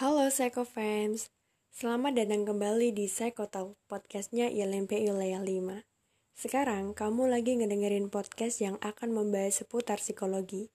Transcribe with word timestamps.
Halo 0.00 0.32
Psycho 0.32 0.64
Fans, 0.64 1.28
selamat 1.76 2.24
datang 2.24 2.48
kembali 2.48 2.88
di 2.96 3.04
Psycho 3.04 3.44
Talk, 3.52 3.76
podcastnya 3.84 4.48
ILMP 4.48 4.96
Wilayah 4.96 5.44
5. 5.44 5.84
Sekarang 6.32 6.96
kamu 6.96 7.28
lagi 7.28 7.60
ngedengerin 7.60 8.08
podcast 8.08 8.64
yang 8.64 8.80
akan 8.80 9.12
membahas 9.12 9.60
seputar 9.60 10.00
psikologi. 10.00 10.72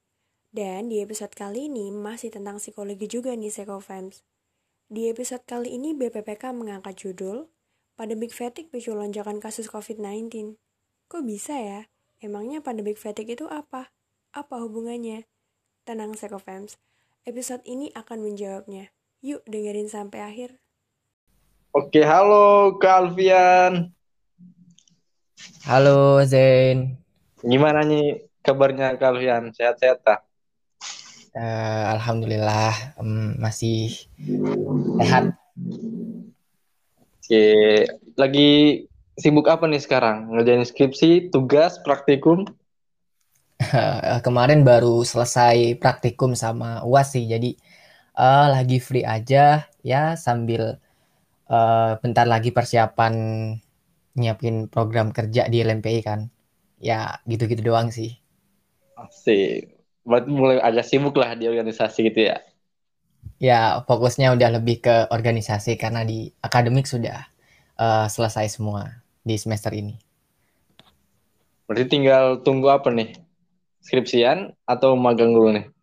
Dan 0.53 0.93
di 0.93 1.01
episode 1.01 1.33
kali 1.33 1.73
ini 1.73 1.89
masih 1.89 2.29
tentang 2.29 2.61
psikologi 2.61 3.09
juga 3.09 3.33
nih 3.33 3.49
Psycho 3.49 3.81
Fans. 3.81 4.21
Di 4.93 5.09
episode 5.09 5.41
kali 5.49 5.73
ini 5.73 5.97
BPPK 5.97 6.53
mengangkat 6.53 6.93
judul 6.93 7.49
Pandemic 7.97 8.29
Fatigue 8.29 8.69
picu 8.69 8.93
lonjakan 8.93 9.41
kasus 9.41 9.73
COVID-19. 9.73 10.53
Kok 11.09 11.25
bisa 11.25 11.57
ya? 11.57 11.89
Emangnya 12.21 12.61
pandemic 12.61 13.01
fatigue 13.01 13.33
itu 13.33 13.49
apa? 13.49 13.89
Apa 14.37 14.61
hubungannya? 14.61 15.25
Tenang 15.81 16.13
Psycho 16.13 16.37
Fans, 16.37 16.77
episode 17.25 17.65
ini 17.65 17.89
akan 17.97 18.21
menjawabnya. 18.21 18.93
Yuk 19.25 19.41
dengerin 19.49 19.89
sampai 19.89 20.21
akhir. 20.21 20.53
Oke, 21.73 22.05
halo 22.05 22.77
Kak 22.77 23.09
Alfian. 23.09 23.89
Halo 25.65 26.21
Zain. 26.29 27.01
Gimana 27.41 27.81
nih 27.81 28.29
kabarnya 28.45 28.93
Kak 29.01 29.17
Alfian? 29.17 29.49
Sehat-sehat 29.49 30.05
tak? 30.05 30.29
Uh, 31.33 31.97
Alhamdulillah 31.97 32.93
um, 33.01 33.33
masih 33.41 34.05
sehat. 35.01 35.33
Oke, 37.01 37.45
lagi 38.21 38.85
sibuk 39.17 39.49
apa 39.49 39.65
nih 39.65 39.81
sekarang? 39.81 40.37
Ngerjain 40.37 40.69
skripsi, 40.69 41.33
tugas, 41.33 41.81
praktikum? 41.81 42.45
Kemarin 44.25 44.61
baru 44.61 45.01
selesai 45.01 45.81
praktikum 45.81 46.37
sama 46.37 46.85
UAS 46.85 47.17
sih, 47.17 47.25
jadi 47.25 47.57
uh, 48.15 48.47
lagi 48.49 48.79
free 48.79 49.05
aja 49.05 49.67
ya 49.85 50.15
sambil 50.17 50.79
uh, 51.51 51.99
bentar 51.99 52.25
lagi 52.25 52.49
persiapan 52.49 53.13
nyiapin 54.15 54.71
program 54.71 55.11
kerja 55.11 55.45
di 55.51 55.61
LMPI 55.61 55.99
kan. 56.01 56.31
Ya 56.79 57.19
gitu-gitu 57.27 57.61
doang 57.61 57.91
sih. 57.91 58.15
Asik. 58.95 59.75
Berarti 60.07 60.29
mulai 60.31 60.57
agak 60.61 60.85
sibuk 60.87 61.17
lah 61.19 61.35
di 61.35 61.49
organisasi 61.49 62.11
gitu 62.11 62.31
ya? 62.31 62.37
Ya 63.41 63.83
fokusnya 63.83 64.31
udah 64.37 64.49
lebih 64.61 64.79
ke 64.79 65.11
organisasi 65.11 65.75
karena 65.75 66.07
di 66.07 66.31
akademik 66.39 66.87
sudah 66.87 67.27
uh, 67.75 68.07
selesai 68.07 68.55
semua 68.55 69.03
di 69.25 69.35
semester 69.35 69.73
ini. 69.75 69.99
Berarti 71.65 71.85
tinggal 71.89 72.45
tunggu 72.45 72.69
apa 72.69 72.93
nih? 72.93 73.17
Skripsian 73.81 74.53
atau 74.69 74.93
magang 74.93 75.33
dulu 75.33 75.49
nih? 75.57 75.74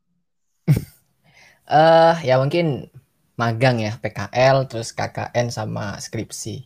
Uh, 1.69 2.15
ya 2.23 2.39
mungkin 2.41 2.91
magang 3.37 3.83
ya 3.83 3.99
PKL 3.99 4.71
terus 4.71 4.95
KKN 4.95 5.51
sama 5.51 5.99
skripsi. 5.99 6.63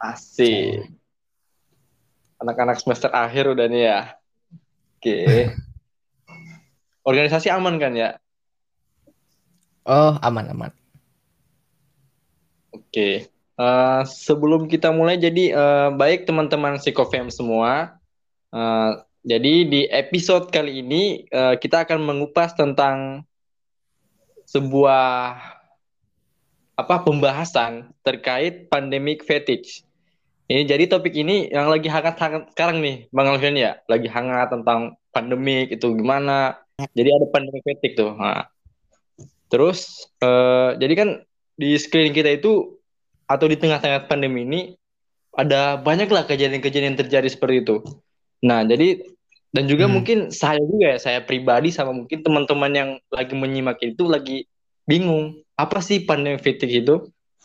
Asik. 0.00 0.88
Anak-anak 2.40 2.80
semester 2.80 3.12
akhir 3.12 3.52
udah 3.52 3.66
nih 3.68 3.82
ya. 3.84 4.00
Oke. 4.96 5.18
Organisasi 7.08 7.52
aman 7.52 7.76
kan 7.76 7.92
ya? 7.96 8.16
Oh, 9.84 10.16
aman 10.20 10.52
aman. 10.52 10.72
Oke. 12.70 13.28
Uh, 13.60 14.00
sebelum 14.08 14.72
kita 14.72 14.88
mulai 14.88 15.20
jadi 15.20 15.52
uh, 15.52 15.88
baik 15.92 16.24
teman-teman 16.24 16.80
Psikofem 16.80 17.28
semua. 17.28 18.00
Uh, 18.48 19.04
jadi 19.20 19.68
di 19.68 19.80
episode 19.92 20.48
kali 20.48 20.80
ini 20.80 21.28
uh, 21.28 21.60
kita 21.60 21.84
akan 21.84 22.00
mengupas 22.00 22.56
tentang 22.56 23.28
sebuah 24.50 25.38
apa 26.74 26.96
pembahasan 27.06 27.94
terkait 28.02 28.66
pandemic 28.66 29.22
fatigue. 29.22 29.86
Ini 30.50 30.66
jadi 30.66 30.90
topik 30.90 31.14
ini 31.14 31.46
yang 31.54 31.70
lagi 31.70 31.86
hangat-hangat 31.86 32.50
sekarang 32.50 32.82
nih, 32.82 33.06
Bang 33.14 33.30
Alvin 33.30 33.54
ya, 33.54 33.78
lagi 33.86 34.10
hangat 34.10 34.50
tentang 34.50 34.98
pandemik 35.14 35.70
itu 35.70 35.94
gimana. 35.94 36.58
Jadi 36.98 37.08
ada 37.14 37.26
pandemic 37.30 37.62
fatigue 37.62 37.94
tuh. 37.94 38.18
Nah. 38.18 38.50
Terus 39.50 40.10
uh, 40.22 40.74
jadi 40.78 40.94
kan 40.98 41.08
di 41.54 41.78
screening 41.78 42.14
kita 42.14 42.30
itu 42.34 42.78
atau 43.30 43.46
di 43.46 43.54
tengah-tengah 43.54 44.10
pandemi 44.10 44.42
ini 44.42 44.60
ada 45.30 45.78
banyaklah 45.78 46.26
kejadian-kejadian 46.26 46.94
yang 46.94 46.98
terjadi 46.98 47.28
seperti 47.30 47.62
itu. 47.62 47.76
Nah, 48.42 48.66
jadi 48.66 49.06
dan 49.50 49.66
juga 49.66 49.90
hmm. 49.90 49.92
mungkin 49.92 50.18
saya 50.30 50.62
juga 50.62 50.94
ya, 50.94 50.98
saya 51.02 51.18
pribadi 51.26 51.74
sama 51.74 51.90
mungkin 51.90 52.22
teman-teman 52.22 52.70
yang 52.70 52.90
lagi 53.10 53.34
menyimak 53.34 53.82
itu 53.82 54.06
lagi 54.06 54.46
bingung 54.86 55.42
apa 55.58 55.82
sih 55.82 56.06
pandemi 56.06 56.38
fatigue 56.38 56.86
itu. 56.86 56.96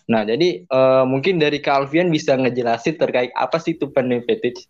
Nah, 0.05 0.21
jadi 0.21 0.69
uh, 0.69 1.01
mungkin 1.09 1.41
dari 1.41 1.57
Kak 1.65 1.89
Alfian 1.89 2.13
bisa 2.13 2.37
ngejelasin 2.37 3.01
terkait 3.01 3.33
apa 3.33 3.57
sih 3.57 3.73
itu 3.73 3.89
pandemi 3.89 4.21
fatigue. 4.21 4.69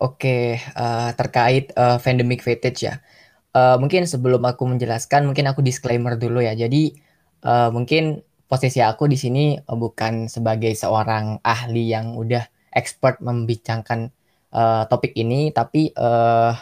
Oke, 0.00 0.56
uh, 0.72 1.12
terkait 1.12 1.68
uh, 1.76 2.00
pandemic 2.00 2.40
fatigue 2.40 2.88
ya. 2.88 3.04
Uh, 3.52 3.76
mungkin 3.76 4.08
sebelum 4.08 4.40
aku 4.48 4.64
menjelaskan, 4.64 5.28
mungkin 5.28 5.44
aku 5.44 5.60
disclaimer 5.60 6.16
dulu 6.16 6.40
ya. 6.40 6.56
Jadi 6.56 6.96
uh, 7.44 7.68
mungkin 7.68 8.24
posisi 8.48 8.80
aku 8.80 9.04
di 9.12 9.20
sini 9.20 9.60
bukan 9.60 10.32
sebagai 10.32 10.72
seorang 10.72 11.44
ahli 11.44 11.92
yang 11.92 12.16
udah 12.16 12.48
expert 12.72 13.20
membincangkan 13.20 14.10
uh, 14.52 14.84
topik 14.88 15.14
ini, 15.16 15.50
tapi 15.52 15.92
uh, 15.96 16.52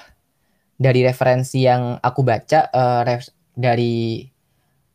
dari 0.77 1.01
referensi 1.05 1.65
yang 1.65 1.97
aku 1.99 2.21
baca 2.21 2.69
uh, 2.69 3.01
ref, 3.03 3.33
dari 3.57 4.21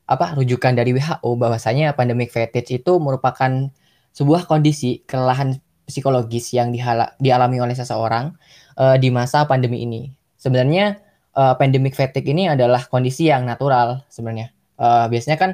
apa 0.06 0.36
rujukan 0.36 0.76
dari 0.76 0.92
WHO 0.92 1.30
bahwasanya 1.40 1.96
pandemic 1.96 2.36
fatigue 2.36 2.84
itu 2.84 2.94
merupakan 3.00 3.72
sebuah 4.12 4.44
kondisi 4.44 5.02
kelelahan 5.08 5.58
psikologis 5.88 6.52
yang 6.52 6.72
dihala, 6.76 7.16
dialami 7.18 7.64
oleh 7.64 7.76
seseorang 7.76 8.36
uh, 8.76 8.96
di 9.00 9.08
masa 9.08 9.48
pandemi 9.48 9.84
ini. 9.88 10.12
Sebenarnya 10.36 11.00
uh, 11.36 11.56
pandemic 11.56 11.96
fatigue 11.96 12.32
ini 12.32 12.52
adalah 12.52 12.86
kondisi 12.88 13.32
yang 13.32 13.48
natural 13.48 14.04
sebenarnya. 14.12 14.52
Uh, 14.76 15.08
biasanya 15.08 15.38
kan 15.40 15.52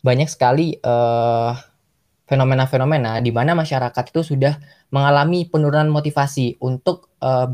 banyak 0.00 0.28
sekali 0.30 0.78
uh, 0.80 1.52
fenomena-fenomena 2.28 3.24
di 3.24 3.32
mana 3.32 3.56
masyarakat 3.56 4.04
itu 4.12 4.36
sudah 4.36 4.60
mengalami 4.92 5.48
penurunan 5.48 5.88
motivasi 5.88 6.60
untuk 6.60 7.08
uh, 7.24 7.48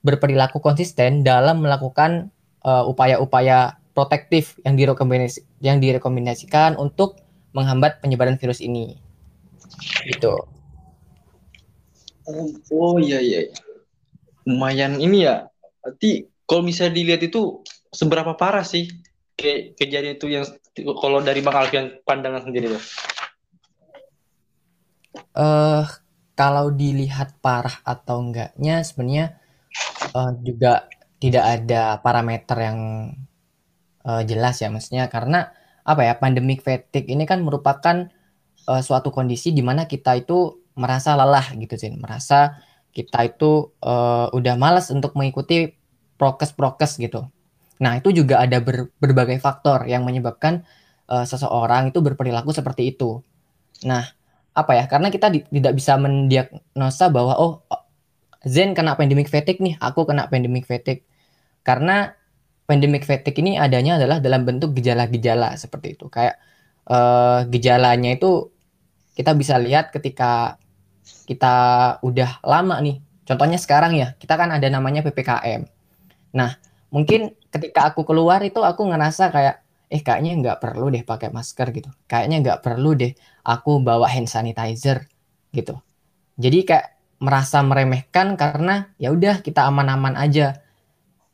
berperilaku 0.00 0.62
konsisten 0.62 1.26
dalam 1.26 1.60
melakukan 1.60 2.30
upaya 2.62 2.82
eh, 2.82 2.84
upaya-upaya 2.86 3.58
protektif 3.94 4.58
yang 4.66 4.74
direkomendasi 4.78 5.42
yang 5.58 5.78
direkomendasikan 5.82 6.78
untuk 6.78 7.18
menghambat 7.54 7.98
penyebaran 7.98 8.38
virus 8.38 8.62
ini. 8.62 8.98
Gitu. 10.06 10.34
Oh, 12.28 12.46
oh 12.74 12.96
iya 13.02 13.18
iya. 13.18 13.50
Lumayan 14.46 15.02
ini 15.02 15.26
ya. 15.26 15.50
Berarti 15.82 16.30
kalau 16.46 16.62
bisa 16.66 16.86
dilihat 16.90 17.22
itu 17.26 17.62
seberapa 17.90 18.34
parah 18.38 18.66
sih 18.66 18.90
ke 19.38 19.74
kejadian 19.78 20.18
itu 20.18 20.26
yang 20.30 20.44
kalau 20.98 21.22
dari 21.22 21.42
Bang 21.42 21.58
Alfian 21.58 21.98
pandangan 22.02 22.46
sendiri 22.46 22.74
tuh? 22.74 22.82
Uh, 25.36 25.84
kalau 26.38 26.70
dilihat 26.70 27.38
parah 27.42 27.82
atau 27.82 28.22
enggaknya 28.22 28.86
sebenarnya 28.86 29.38
uh, 30.14 30.32
juga 30.40 30.86
tidak 31.18 31.44
ada 31.44 31.98
parameter 31.98 32.56
yang 32.62 32.78
uh, 34.06 34.22
jelas 34.22 34.62
ya 34.62 34.70
maksudnya 34.70 35.10
karena 35.10 35.50
apa 35.82 36.04
ya 36.04 36.14
pandemic 36.14 36.62
fatigue 36.62 37.10
ini 37.10 37.26
kan 37.26 37.42
merupakan 37.42 38.06
uh, 38.70 38.82
suatu 38.84 39.10
kondisi 39.10 39.50
di 39.50 39.64
mana 39.64 39.90
kita 39.90 40.14
itu 40.14 40.62
merasa 40.78 41.18
lelah 41.18 41.58
gitu 41.58 41.74
sih 41.74 41.90
merasa 41.90 42.62
kita 42.94 43.30
itu 43.30 43.74
uh, 43.82 44.26
udah 44.32 44.54
malas 44.58 44.90
untuk 44.90 45.14
mengikuti 45.14 45.70
prokes-prokes 46.18 46.98
gitu. 46.98 47.30
Nah, 47.78 47.94
itu 48.02 48.10
juga 48.10 48.42
ada 48.42 48.58
ber, 48.58 48.90
berbagai 48.98 49.38
faktor 49.38 49.86
yang 49.86 50.02
menyebabkan 50.02 50.66
uh, 51.06 51.22
seseorang 51.22 51.94
itu 51.94 52.02
berperilaku 52.02 52.50
seperti 52.50 52.90
itu. 52.90 53.22
Nah, 53.86 54.02
apa 54.54 54.72
ya? 54.76 54.84
Karena 54.86 55.08
kita 55.08 55.32
di, 55.32 55.44
tidak 55.48 55.74
bisa 55.76 55.96
mendiagnosa 56.00 57.08
bahwa 57.12 57.34
oh 57.38 57.52
Zen 58.46 58.72
kena 58.72 58.94
pandemic 58.94 59.26
fatigue 59.26 59.60
nih, 59.60 59.74
aku 59.82 60.06
kena 60.06 60.30
pandemic 60.30 60.64
fatigue. 60.64 61.02
Karena 61.66 62.14
pandemic 62.64 63.02
fatigue 63.02 63.42
ini 63.42 63.58
adanya 63.58 63.98
adalah 63.98 64.22
dalam 64.22 64.46
bentuk 64.46 64.72
gejala-gejala 64.78 65.58
seperti 65.58 65.98
itu. 65.98 66.06
Kayak 66.06 66.38
uh, 66.86 67.44
gejalanya 67.50 68.14
itu 68.14 68.48
kita 69.18 69.34
bisa 69.34 69.58
lihat 69.58 69.90
ketika 69.90 70.56
kita 71.26 71.54
udah 72.06 72.40
lama 72.46 72.78
nih. 72.78 73.02
Contohnya 73.26 73.58
sekarang 73.60 73.92
ya, 73.98 74.14
kita 74.16 74.38
kan 74.38 74.54
ada 74.54 74.64
namanya 74.70 75.04
PPKM. 75.04 75.66
Nah, 76.32 76.56
mungkin 76.88 77.36
ketika 77.52 77.92
aku 77.92 78.04
keluar 78.04 78.40
itu 78.44 78.60
aku 78.60 78.88
ngerasa 78.88 79.28
kayak 79.32 79.56
eh 79.88 80.00
kayaknya 80.04 80.32
nggak 80.40 80.58
perlu 80.60 80.92
deh 80.92 81.00
pakai 81.00 81.32
masker 81.32 81.72
gitu 81.72 81.88
kayaknya 82.04 82.44
nggak 82.44 82.60
perlu 82.60 82.92
deh 82.92 83.12
aku 83.42 83.82
bawa 83.82 84.06
hand 84.08 84.30
sanitizer 84.30 85.06
gitu 85.54 85.78
jadi 86.38 86.58
kayak 86.64 86.86
merasa 87.18 87.58
meremehkan 87.66 88.38
karena 88.38 88.90
ya 88.96 89.10
udah 89.10 89.42
kita 89.42 89.66
aman-aman 89.66 90.14
aja 90.14 90.62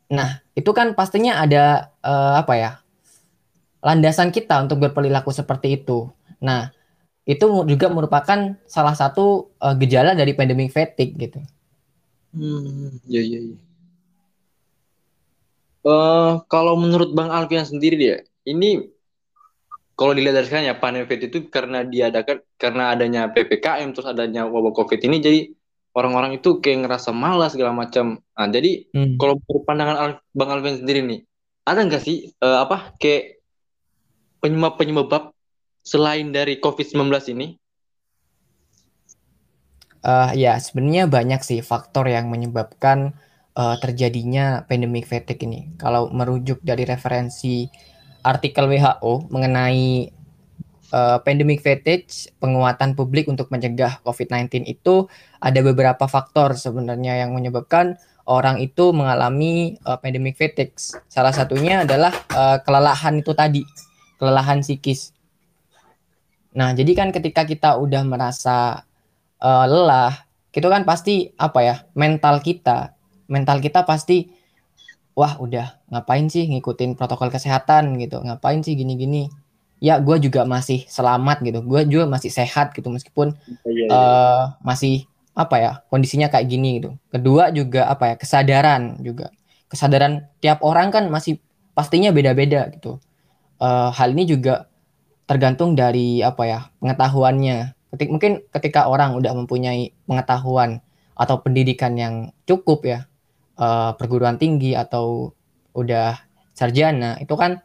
nah 0.09 0.41
itu 0.57 0.71
kan 0.73 0.97
pastinya 0.97 1.41
ada 1.43 1.93
uh, 2.05 2.41
apa 2.41 2.55
ya 2.57 2.71
landasan 3.85 4.33
kita 4.33 4.65
untuk 4.65 4.81
berperilaku 4.81 5.29
seperti 5.29 5.85
itu. 5.85 6.09
Nah, 6.41 6.73
itu 7.29 7.69
juga 7.69 7.93
merupakan 7.93 8.57
salah 8.65 8.97
satu 8.97 9.53
uh, 9.61 9.77
gejala 9.77 10.17
dari 10.17 10.33
pandemic 10.33 10.73
fatigue 10.73 11.13
gitu. 11.21 11.41
Hmm, 12.33 12.97
ya 13.05 13.21
ya 13.21 13.39
ya. 13.45 13.57
Uh, 15.85 16.41
kalau 16.49 16.81
menurut 16.81 17.13
Bang 17.13 17.29
Alfian 17.29 17.69
sendiri 17.69 18.01
dia, 18.01 18.17
ini 18.49 18.89
kalau 19.95 20.13
dilihat 20.15 20.35
dari 20.43 20.47
sekarang 20.51 20.67
ya 20.67 20.77
fatigue 20.79 21.31
itu 21.31 21.39
karena 21.47 21.87
diadakan 21.87 22.43
karena 22.59 22.85
adanya 22.95 23.23
PPKM 23.31 23.95
terus 23.95 24.11
adanya 24.11 24.47
wabah 24.51 24.75
Covid 24.75 25.01
ini 25.07 25.23
jadi 25.23 25.41
orang-orang 25.95 26.43
itu 26.43 26.59
kayak 26.59 26.85
ngerasa 26.85 27.15
malas 27.15 27.55
segala 27.55 27.73
macam. 27.73 28.19
Nah, 28.19 28.49
jadi 28.51 28.91
hmm. 28.91 29.17
kalau 29.17 29.39
pandangan 29.63 30.19
Bang 30.35 30.51
Alvin 30.51 30.83
sendiri 30.83 31.07
nih, 31.07 31.21
ada 31.65 31.87
nggak 31.87 32.03
sih 32.03 32.35
uh, 32.43 32.67
apa 32.67 32.93
kayak 32.99 33.41
penyebab-penyebab 34.43 35.31
selain 35.87 36.35
dari 36.35 36.59
COVID-19 36.59 37.09
ini? 37.33 37.47
Uh, 40.05 40.37
ya, 40.37 40.61
sebenarnya 40.61 41.09
banyak 41.09 41.41
sih 41.41 41.65
faktor 41.65 42.13
yang 42.13 42.29
menyebabkan 42.29 43.17
uh, 43.57 43.81
terjadinya 43.81 44.67
pandemic 44.69 45.09
fatigue 45.09 45.49
ini. 45.49 45.73
Kalau 45.81 46.13
merujuk 46.13 46.61
dari 46.61 46.85
referensi 46.85 47.65
artikel 48.25 48.65
WHO 48.67 49.29
mengenai 49.29 50.11
uh, 50.91 51.21
pandemic 51.21 51.61
fatigue, 51.61 52.33
penguatan 52.41 52.97
publik 52.97 53.29
untuk 53.29 53.53
mencegah 53.53 54.01
COVID-19 54.03 54.65
itu 54.65 55.07
ada 55.39 55.61
beberapa 55.61 56.09
faktor 56.09 56.57
sebenarnya 56.57 57.21
yang 57.21 57.37
menyebabkan 57.37 58.01
orang 58.25 58.59
itu 58.65 58.91
mengalami 58.97 59.77
uh, 59.85 60.01
pandemic 60.01 60.41
fatigue. 60.41 60.75
Salah 61.13 61.37
satunya 61.37 61.85
adalah 61.85 62.11
uh, 62.33 62.59
kelelahan 62.65 63.21
itu 63.21 63.37
tadi 63.37 63.63
kelelahan 64.17 64.65
psikis. 64.65 65.13
Nah, 66.57 66.73
jadi 66.73 66.97
kan 66.97 67.13
ketika 67.13 67.45
kita 67.45 67.77
udah 67.77 68.03
merasa 68.07 68.87
uh, 69.43 69.67
lelah, 69.69 70.25
itu 70.55 70.65
kan 70.71 70.87
pasti 70.87 71.35
apa 71.37 71.61
ya? 71.61 71.77
Mental 71.99 72.39
kita, 72.41 72.95
mental 73.27 73.59
kita 73.59 73.83
pasti 73.83 74.31
wah 75.15 75.39
udah 75.39 75.79
ngapain 75.91 76.27
sih 76.31 76.47
ngikutin 76.51 76.99
protokol 76.99 77.31
kesehatan 77.31 77.99
gitu, 77.99 78.23
ngapain 78.23 78.61
sih 78.63 78.75
gini-gini. 78.75 79.31
Ya, 79.83 80.01
gue 80.01 80.17
juga 80.23 80.49
masih 80.49 80.87
selamat 80.89 81.45
gitu, 81.45 81.61
gue 81.61 81.81
juga 81.91 82.07
masih 82.09 82.31
sehat 82.33 82.73
gitu 82.73 82.89
meskipun 82.89 83.37
iya, 83.69 83.85
iya. 83.85 83.87
Uh, 83.91 84.43
masih 84.65 85.05
apa 85.35 85.57
ya 85.61 85.73
kondisinya 85.91 86.31
kayak 86.31 86.47
gini 86.47 86.81
gitu. 86.81 86.97
Kedua 87.11 87.51
juga 87.53 87.91
apa 87.91 88.13
ya 88.13 88.15
kesadaran 88.17 89.03
juga, 89.03 89.35
kesadaran 89.69 90.31
tiap 90.41 90.65
orang 90.65 90.89
kan 90.89 91.05
masih 91.13 91.43
pastinya 91.75 92.15
beda-beda 92.15 92.71
gitu 92.71 93.03
uh, 93.65 93.91
hal 93.95 94.13
ini 94.15 94.25
juga 94.29 94.69
tergantung 95.25 95.73
dari 95.73 96.21
apa 96.21 96.43
ya 96.45 96.61
pengetahuannya. 96.81 97.73
Ketik 97.95 98.11
mungkin 98.11 98.43
ketika 98.51 98.91
orang 98.91 99.15
udah 99.15 99.33
mempunyai 99.33 99.95
pengetahuan 100.05 100.83
atau 101.15 101.39
pendidikan 101.39 101.95
yang 101.95 102.35
cukup 102.43 102.83
ya 102.83 102.99
uh, 103.59 103.93
perguruan 103.99 104.39
tinggi 104.39 104.75
atau 104.75 105.35
udah 105.75 106.15
sarjana 106.55 107.19
itu 107.19 107.35
kan 107.35 107.59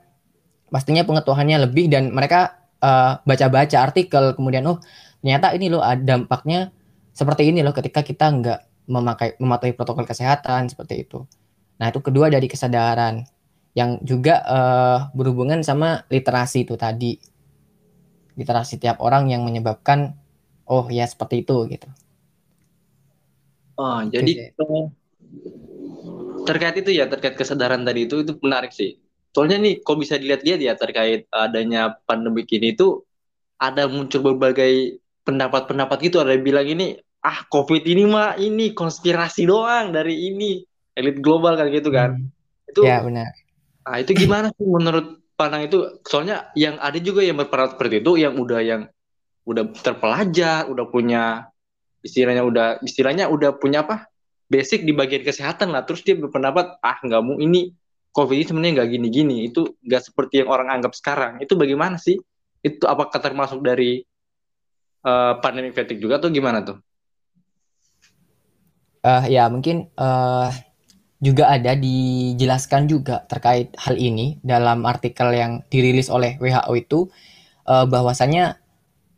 pastinya 0.74 1.06
pengetahuannya 1.06 1.70
lebih 1.70 1.90
dan 1.90 2.10
mereka 2.14 2.58
baca 2.80 3.20
baca-baca 3.28 3.78
artikel 3.84 4.32
kemudian 4.40 4.64
oh 4.64 4.80
ternyata 5.20 5.52
ini 5.52 5.68
loh 5.68 5.84
ada 5.84 6.00
dampaknya 6.00 6.72
seperti 7.12 7.52
ini 7.52 7.60
loh 7.60 7.76
ketika 7.76 8.00
kita 8.00 8.32
nggak 8.32 8.60
memakai 8.88 9.36
mematuhi 9.38 9.76
protokol 9.76 10.08
kesehatan 10.08 10.72
seperti 10.72 11.04
itu. 11.04 11.28
Nah 11.78 11.92
itu 11.92 12.00
kedua 12.00 12.32
dari 12.32 12.48
kesadaran 12.48 13.28
yang 13.78 14.02
juga 14.02 14.42
uh, 14.48 15.00
berhubungan 15.14 15.62
sama 15.62 16.08
literasi 16.10 16.66
itu 16.66 16.80
tadi 16.80 17.20
literasi 18.40 18.80
tiap 18.82 19.04
orang 19.04 19.30
yang 19.30 19.44
menyebabkan 19.46 20.16
oh 20.66 20.88
ya 20.88 21.06
seperti 21.06 21.44
itu 21.44 21.70
gitu. 21.70 21.88
Oh 23.76 24.00
jadi 24.08 24.56
okay. 24.56 24.90
Terkait 26.50 26.82
itu 26.82 26.90
ya 26.98 27.06
terkait 27.06 27.38
kesadaran 27.38 27.86
tadi 27.86 28.10
itu 28.10 28.26
itu 28.26 28.34
menarik 28.42 28.74
sih. 28.74 28.98
Soalnya 29.30 29.62
nih 29.62 29.86
kok 29.86 30.02
bisa 30.02 30.18
dilihat-lihat 30.18 30.60
ya 30.60 30.74
terkait 30.74 31.30
adanya 31.30 31.94
pandemi 32.10 32.42
ini 32.50 32.74
itu 32.74 33.06
ada 33.62 33.86
muncul 33.86 34.26
berbagai 34.26 34.98
pendapat-pendapat 35.22 35.98
gitu 36.10 36.18
ada 36.18 36.34
yang 36.34 36.42
bilang 36.42 36.66
ini 36.66 36.98
ah 37.22 37.46
covid 37.54 37.86
ini 37.86 38.10
mah 38.10 38.40
ini 38.42 38.74
konspirasi 38.74 39.46
doang 39.46 39.94
dari 39.94 40.34
ini 40.34 40.66
elit 40.98 41.22
global 41.22 41.54
kan 41.54 41.70
gitu 41.70 41.94
kan. 41.94 42.18
Hmm. 42.18 42.34
Itu 42.66 42.82
ya 42.90 43.06
benar 43.06 43.30
Nah, 43.90 43.98
itu 43.98 44.12
gimana 44.14 44.54
sih 44.54 44.68
menurut 44.70 45.18
Panang 45.34 45.64
itu? 45.66 46.04
Soalnya 46.04 46.52
yang 46.52 46.76
ada 46.84 47.00
juga 47.00 47.24
yang 47.24 47.40
berperan 47.40 47.72
seperti 47.72 48.04
itu 48.04 48.20
yang 48.20 48.36
udah 48.36 48.60
yang 48.60 48.82
udah 49.48 49.72
terpelajar, 49.72 50.68
udah 50.68 50.86
punya 50.92 51.48
istilahnya 52.04 52.44
udah 52.44 52.68
istilahnya 52.84 53.32
udah 53.32 53.56
punya 53.56 53.88
apa? 53.88 54.09
Basic 54.50 54.82
di 54.82 54.92
bagian 54.92 55.22
kesehatan 55.22 55.70
lah. 55.70 55.86
Terus 55.86 56.02
dia 56.02 56.18
berpendapat, 56.18 56.82
ah 56.82 56.98
nggak 57.00 57.22
mau 57.22 57.38
ini 57.38 57.70
COVID 58.10 58.36
ini 58.36 58.46
sebenarnya 58.46 58.74
nggak 58.82 58.90
gini-gini. 58.90 59.36
Itu 59.46 59.78
nggak 59.86 60.02
seperti 60.10 60.42
yang 60.44 60.50
orang 60.50 60.74
anggap 60.74 60.98
sekarang. 60.98 61.38
Itu 61.40 61.54
bagaimana 61.54 62.02
sih? 62.02 62.18
Itu 62.66 62.90
apakah 62.90 63.22
termasuk 63.22 63.62
dari 63.62 64.02
uh, 65.06 65.38
pandemic 65.40 65.78
fatigue 65.78 66.02
juga 66.02 66.18
atau 66.18 66.34
gimana 66.34 66.66
tuh? 66.66 66.78
Uh, 69.00 69.24
ya 69.32 69.48
mungkin 69.48 69.88
uh, 69.96 70.52
juga 71.24 71.52
ada 71.52 71.76
dijelaskan 71.76 72.88
juga 72.88 73.24
terkait 73.28 73.72
hal 73.80 73.96
ini 73.96 74.40
dalam 74.44 74.84
artikel 74.84 75.32
yang 75.32 75.64
dirilis 75.72 76.12
oleh 76.12 76.36
WHO 76.40 76.74
itu 76.76 77.00
uh, 77.68 77.88
bahwasanya 77.88 78.60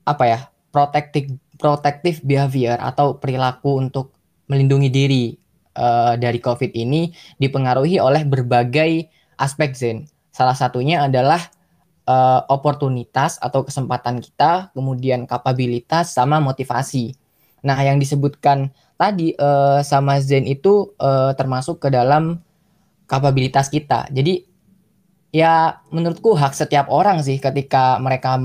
apa 0.06 0.24
ya 0.26 0.40
protective 0.74 1.38
protective 1.62 2.26
behavior 2.26 2.78
atau 2.82 3.18
perilaku 3.22 3.78
untuk 3.78 4.18
melindungi 4.52 4.92
diri 4.92 5.32
uh, 5.80 6.20
dari 6.20 6.44
COVID 6.44 6.76
ini 6.76 7.16
dipengaruhi 7.40 8.04
oleh 8.04 8.28
berbagai 8.28 9.08
aspek 9.40 9.72
Zen. 9.72 9.98
Salah 10.36 10.56
satunya 10.56 11.08
adalah 11.08 11.40
uh, 12.04 12.44
oportunitas 12.52 13.40
atau 13.40 13.64
kesempatan 13.64 14.20
kita, 14.20 14.76
kemudian 14.76 15.24
kapabilitas 15.24 16.12
sama 16.12 16.44
motivasi. 16.44 17.16
Nah, 17.64 17.80
yang 17.80 17.96
disebutkan 18.02 18.76
tadi 19.00 19.32
uh, 19.40 19.80
sama 19.86 20.20
Zen 20.20 20.44
itu 20.44 20.92
uh, 21.00 21.32
termasuk 21.40 21.80
ke 21.80 21.88
dalam 21.88 22.44
kapabilitas 23.08 23.72
kita. 23.72 24.12
Jadi 24.12 24.44
ya 25.32 25.80
menurutku 25.92 26.36
hak 26.36 26.52
setiap 26.52 26.92
orang 26.92 27.24
sih 27.24 27.40
ketika 27.40 27.96
mereka 28.04 28.36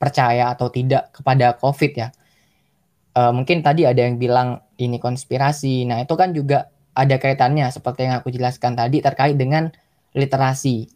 percaya 0.00 0.56
atau 0.56 0.72
tidak 0.72 1.12
kepada 1.12 1.52
COVID 1.60 1.92
ya. 1.96 2.08
Uh, 3.10 3.34
mungkin 3.34 3.66
tadi 3.66 3.82
ada 3.82 4.06
yang 4.06 4.22
bilang 4.22 4.62
ini 4.78 5.02
konspirasi. 5.02 5.82
Nah, 5.86 5.98
itu 6.02 6.14
kan 6.14 6.30
juga 6.30 6.70
ada 6.94 7.18
kaitannya 7.18 7.66
seperti 7.70 8.06
yang 8.06 8.22
aku 8.22 8.30
jelaskan 8.30 8.78
tadi 8.78 9.02
terkait 9.02 9.34
dengan 9.34 9.70
literasi, 10.14 10.90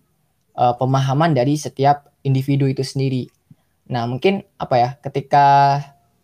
uh, 0.59 0.75
pemahaman 0.79 1.35
dari 1.35 1.59
setiap 1.59 2.11
individu 2.23 2.71
itu 2.71 2.87
sendiri. 2.87 3.31
Nah, 3.91 4.07
mungkin 4.07 4.47
apa 4.57 4.75
ya, 4.79 4.91
ketika 5.03 5.47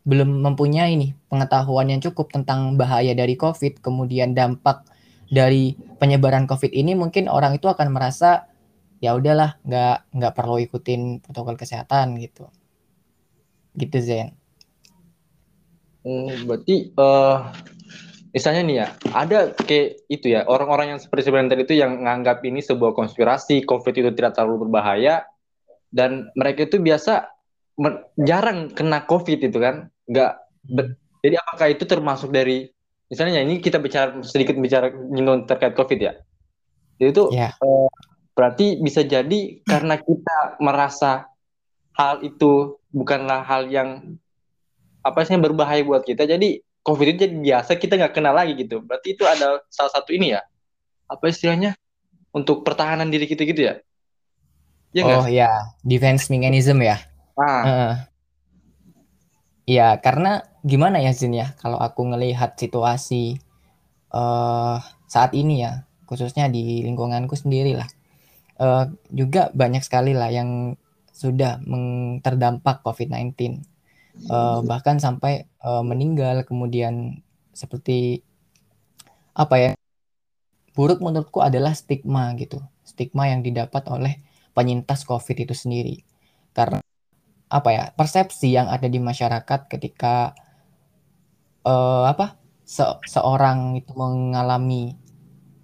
belum 0.09 0.40
mempunyai 0.40 0.97
nih 0.97 1.12
pengetahuan 1.28 1.92
yang 1.92 2.00
cukup 2.00 2.32
tentang 2.32 2.80
bahaya 2.80 3.12
dari 3.12 3.37
COVID, 3.37 3.85
kemudian 3.85 4.32
dampak 4.32 4.88
dari 5.28 5.76
penyebaran 6.00 6.49
COVID 6.49 6.73
ini, 6.73 6.97
mungkin 6.97 7.28
orang 7.28 7.61
itu 7.61 7.68
akan 7.68 7.92
merasa 7.92 8.49
ya 9.00 9.12
udahlah 9.16 9.61
nggak 9.64 10.12
nggak 10.12 10.32
perlu 10.35 10.56
ikutin 10.61 11.20
protokol 11.20 11.56
kesehatan 11.61 12.16
gitu, 12.16 12.49
gitu 13.76 13.99
Zen. 14.00 14.39
Oh, 16.00 16.33
berarti 16.49 16.97
uh, 16.97 17.52
misalnya 18.33 18.62
nih 18.64 18.76
ya, 18.80 18.87
ada 19.12 19.38
kayak 19.52 20.09
itu 20.09 20.26
ya 20.33 20.49
orang-orang 20.49 20.97
yang 20.97 21.00
seperti 21.00 21.28
sebenarnya 21.28 21.57
tadi 21.59 21.62
itu 21.69 21.75
yang 21.76 22.00
menganggap 22.00 22.40
ini 22.47 22.64
sebuah 22.64 22.97
konspirasi, 22.97 23.69
COVID 23.69 23.92
itu 23.92 24.11
tidak 24.16 24.38
terlalu 24.38 24.69
berbahaya, 24.69 25.28
dan 25.90 26.30
mereka 26.38 26.64
itu 26.71 26.78
biasa 26.78 27.28
jarang 28.21 28.71
kena 28.71 29.04
covid 29.09 29.40
itu 29.40 29.59
kan 29.59 29.90
nggak 30.07 30.33
jadi 31.25 31.37
apakah 31.40 31.69
itu 31.73 31.85
termasuk 31.88 32.30
dari 32.30 32.71
misalnya 33.11 33.42
ini 33.42 33.59
kita 33.59 33.80
bicara 33.83 34.21
sedikit 34.23 34.54
bicara 34.61 34.92
nyinggung 34.92 35.49
terkait 35.49 35.75
covid 35.75 35.99
ya 35.99 36.12
jadi 37.00 37.11
itu 37.11 37.25
yeah. 37.33 37.52
eh, 37.57 37.88
berarti 38.37 38.78
bisa 38.78 39.02
jadi 39.02 39.64
karena 39.64 39.97
kita 39.99 40.61
merasa 40.61 41.33
hal 41.97 42.21
itu 42.23 42.78
bukanlah 42.92 43.42
hal 43.42 43.66
yang 43.73 44.21
apa 45.00 45.25
sih 45.25 45.37
berbahaya 45.37 45.83
buat 45.85 46.04
kita? 46.04 46.28
Jadi 46.28 46.61
covid 46.85 47.16
itu 47.16 47.19
jadi 47.28 47.37
biasa 47.37 47.76
kita 47.76 47.97
nggak 47.97 48.14
kenal 48.16 48.35
lagi 48.37 48.57
gitu. 48.57 48.80
Berarti 48.85 49.16
itu 49.16 49.25
ada 49.25 49.61
salah 49.73 49.92
satu 49.92 50.12
ini 50.12 50.37
ya? 50.37 50.40
Apa 51.11 51.28
istilahnya? 51.28 51.76
Untuk 52.30 52.62
pertahanan 52.62 53.11
diri 53.11 53.26
kita 53.26 53.42
gitu 53.42 53.66
ya, 53.66 53.75
ya 54.95 55.02
oh 55.02 55.26
ya 55.26 55.50
defense 55.83 56.30
mechanism 56.30 56.78
ya? 56.78 57.02
Ah. 57.35 57.62
Uh, 57.66 57.95
ya 59.66 59.99
karena 59.99 60.47
gimana 60.62 61.02
ya 61.02 61.11
Zin 61.11 61.35
ya? 61.35 61.59
Kalau 61.59 61.83
aku 61.83 62.07
ngelihat 62.07 62.54
situasi 62.54 63.42
uh, 64.14 64.78
saat 65.11 65.35
ini 65.35 65.66
ya 65.66 65.90
khususnya 66.07 66.50
di 66.50 66.83
lingkunganku 66.83 67.38
sendiri 67.38 67.78
lah 67.78 67.90
uh, 68.59 68.90
juga 69.11 69.50
banyak 69.54 69.83
sekali 69.83 70.14
lah 70.14 70.30
yang 70.30 70.75
sudah 71.11 71.61
terdampak 72.25 72.80
COVID-19 72.80 73.62
uh, 74.29 74.61
bahkan 74.67 75.00
sampai 75.00 75.49
uh, 75.65 75.81
meninggal 75.81 76.45
kemudian 76.45 77.25
seperti 77.57 78.21
apa 79.33 79.57
ya 79.57 79.71
buruk 80.75 81.00
menurutku 81.00 81.41
adalah 81.41 81.73
stigma 81.73 82.35
gitu. 82.37 82.61
Stigma 82.85 83.31
yang 83.31 83.41
didapat 83.41 83.87
oleh 83.89 84.21
penyintas 84.53 85.07
COVID 85.07 85.37
itu 85.49 85.55
sendiri. 85.55 86.03
Karena 86.53 86.83
apa 87.50 87.69
ya 87.75 87.85
persepsi 87.95 88.55
yang 88.55 88.71
ada 88.71 88.87
di 88.87 89.03
masyarakat 89.03 89.67
ketika 89.67 90.39
uh, 91.67 92.07
apa 92.07 92.39
se 92.62 92.87
seorang 93.11 93.75
itu 93.75 93.91
mengalami 93.99 94.95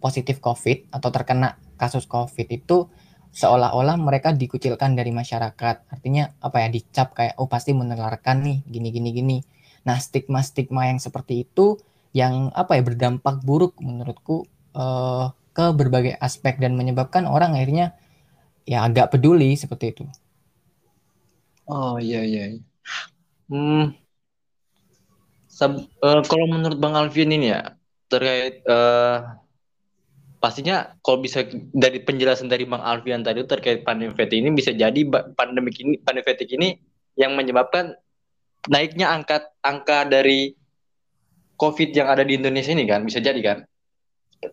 positif 0.03 0.43
COVID 0.43 0.91
atau 0.91 1.09
terkena 1.15 1.63
kasus 1.79 2.11
COVID 2.11 2.49
itu 2.51 2.91
seolah-olah 3.37 4.01
mereka 4.01 4.33
dikucilkan 4.33 4.97
dari 4.97 5.13
masyarakat. 5.13 5.77
Artinya 5.93 6.33
apa 6.41 6.65
ya 6.65 6.69
dicap 6.73 7.13
kayak 7.13 7.37
oh 7.37 7.45
pasti 7.53 7.77
menularkan 7.77 8.41
nih 8.41 8.59
gini 8.65 8.89
gini 8.89 9.11
gini. 9.13 9.39
Nah, 9.85 10.01
stigma-stigma 10.01 10.89
yang 10.89 10.99
seperti 10.99 11.45
itu 11.45 11.77
yang 12.17 12.49
apa 12.57 12.81
ya 12.81 12.83
berdampak 12.83 13.45
buruk 13.45 13.77
menurutku 13.85 14.49
uh, 14.73 15.37
ke 15.53 15.67
berbagai 15.77 16.17
aspek 16.17 16.57
dan 16.57 16.73
menyebabkan 16.81 17.29
orang 17.29 17.53
akhirnya 17.53 17.93
ya 18.65 18.89
agak 18.89 19.13
peduli 19.13 19.53
seperti 19.53 19.93
itu. 19.93 20.05
Oh 21.69 22.01
iya 22.01 22.25
iya. 22.25 22.57
iya. 22.57 22.63
Hmm. 23.53 23.93
Uh, 25.57 26.21
kalau 26.25 26.47
menurut 26.49 26.77
Bang 26.81 26.97
Alvin 26.97 27.33
ini 27.33 27.53
ya 27.53 27.77
terkait 28.09 28.65
uh, 28.69 29.41
pastinya 30.47 30.95
kalau 31.03 31.19
bisa 31.19 31.43
dari 31.75 31.99
penjelasan 31.99 32.47
dari 32.47 32.71
Bang 32.71 32.79
Alfian 32.79 33.27
tadi 33.27 33.43
terkait 33.43 33.83
pandemi 33.83 34.15
fatigue 34.15 34.47
ini 34.47 34.55
bisa 34.55 34.71
jadi 34.71 34.95
pandemi 35.35 35.75
ini 35.75 35.99
pandemi 35.99 36.23
fatigue 36.23 36.55
ini 36.55 36.79
yang 37.19 37.35
menyebabkan 37.35 37.99
naiknya 38.71 39.11
angka 39.11 39.43
angka 39.67 40.07
dari 40.07 40.55
COVID 41.59 41.91
yang 41.99 42.07
ada 42.07 42.23
di 42.23 42.39
Indonesia 42.39 42.71
ini 42.71 42.87
kan 42.87 43.03
bisa 43.03 43.19
jadi 43.19 43.43
kan 43.43 43.59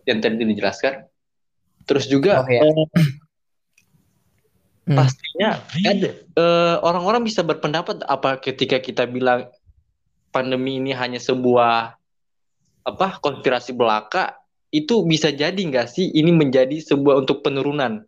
yang 0.02 0.18
tadi 0.18 0.42
dijelaskan 0.42 1.06
terus 1.86 2.10
juga 2.10 2.42
oh, 2.42 2.50
ya. 2.50 2.66
eh, 2.66 2.74
hmm. 4.90 4.98
pastinya 4.98 5.62
ada 5.78 6.10
eh, 6.10 6.76
orang-orang 6.82 7.22
bisa 7.22 7.46
berpendapat 7.46 8.02
apa 8.02 8.42
ketika 8.42 8.82
kita 8.82 9.06
bilang 9.06 9.46
pandemi 10.34 10.82
ini 10.82 10.90
hanya 10.90 11.22
sebuah 11.22 11.94
apa 12.82 13.06
konspirasi 13.22 13.70
belaka 13.78 14.42
itu 14.74 15.06
bisa 15.06 15.30
jadi 15.30 15.54
nggak 15.54 15.86
sih 15.86 16.10
ini 16.10 16.34
menjadi 16.34 16.82
sebuah 16.82 17.22
untuk 17.22 17.46
penurunan? 17.46 18.02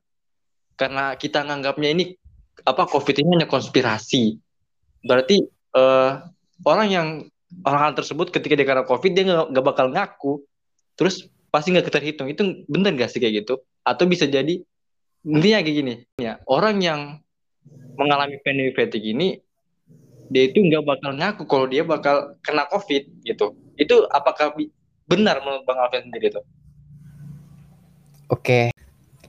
Karena 0.75 1.14
kita 1.14 1.46
nganggapnya 1.46 1.94
ini 1.94 2.18
apa 2.66 2.90
covid 2.90 3.23
ini 3.23 3.38
hanya 3.38 3.46
konspirasi. 3.46 4.35
Berarti 5.06 5.46
uh, 5.78 6.26
orang 6.66 6.88
yang 6.90 7.08
orang 7.62 7.94
tersebut 7.94 8.35
ketika 8.35 8.58
dia 8.58 8.66
karena 8.66 8.82
covid 8.82 9.14
dia 9.14 9.46
nggak 9.46 9.62
bakal 9.64 9.94
ngaku. 9.94 10.42
Terus 10.99 11.30
pasti 11.54 11.70
nggak 11.70 11.87
terhitung 11.87 12.26
itu 12.26 12.66
bener 12.66 12.99
nggak 12.99 13.14
sih 13.14 13.23
kayak 13.23 13.46
gitu? 13.46 13.62
Atau 13.87 14.11
bisa 14.11 14.26
jadi 14.26 14.58
intinya 15.23 15.58
kayak 15.62 15.76
gini 15.78 15.94
ya 16.23 16.38
orang 16.46 16.78
yang 16.82 17.00
mengalami 17.99 18.38
pandemi 18.46 18.70
fatigue 18.70 19.11
ini 19.11 19.42
dia 20.30 20.50
itu 20.50 20.62
nggak 20.62 20.82
bakal 20.87 21.11
ngaku 21.14 21.42
kalau 21.46 21.66
dia 21.70 21.87
bakal 21.87 22.35
kena 22.42 22.66
covid 22.66 23.06
gitu. 23.23 23.54
Itu 23.78 24.11
apakah 24.11 24.58
benar 25.07 25.41
menurut 25.41 25.63
bang 25.65 25.79
Alvin 25.81 26.03
sendiri 26.11 26.29
itu 26.35 26.43
Oke, 28.27 28.75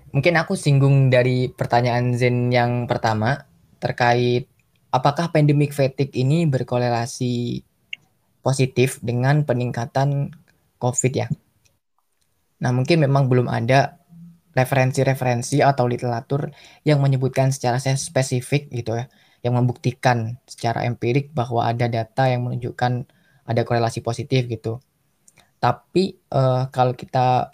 mungkin 0.09 0.41
aku 0.41 0.57
singgung 0.57 1.13
dari 1.13 1.53
pertanyaan 1.53 2.17
Zen 2.17 2.49
yang 2.49 2.89
pertama 2.89 3.45
terkait 3.77 4.49
apakah 4.89 5.29
pandemic 5.29 5.69
fatigue 5.69 6.17
ini 6.17 6.49
berkorelasi 6.49 7.61
positif 8.41 8.97
dengan 9.05 9.45
peningkatan 9.45 10.33
COVID 10.81 11.13
ya. 11.13 11.29
Nah, 12.57 12.73
mungkin 12.73 13.05
memang 13.05 13.29
belum 13.29 13.45
ada 13.45 14.01
referensi-referensi 14.57 15.61
atau 15.61 15.85
literatur 15.85 16.49
yang 16.81 16.97
menyebutkan 16.97 17.53
secara 17.53 17.77
spesifik 17.77 18.73
gitu 18.73 18.97
ya, 18.97 19.05
yang 19.45 19.53
membuktikan 19.53 20.41
secara 20.49 20.89
empirik 20.89 21.29
bahwa 21.37 21.69
ada 21.69 21.85
data 21.85 22.25
yang 22.25 22.49
menunjukkan 22.49 23.05
ada 23.45 23.61
korelasi 23.61 24.01
positif 24.01 24.49
gitu. 24.49 24.81
Tapi 25.57 26.17
uh, 26.31 26.69
kalau 26.69 26.93
kita 26.93 27.49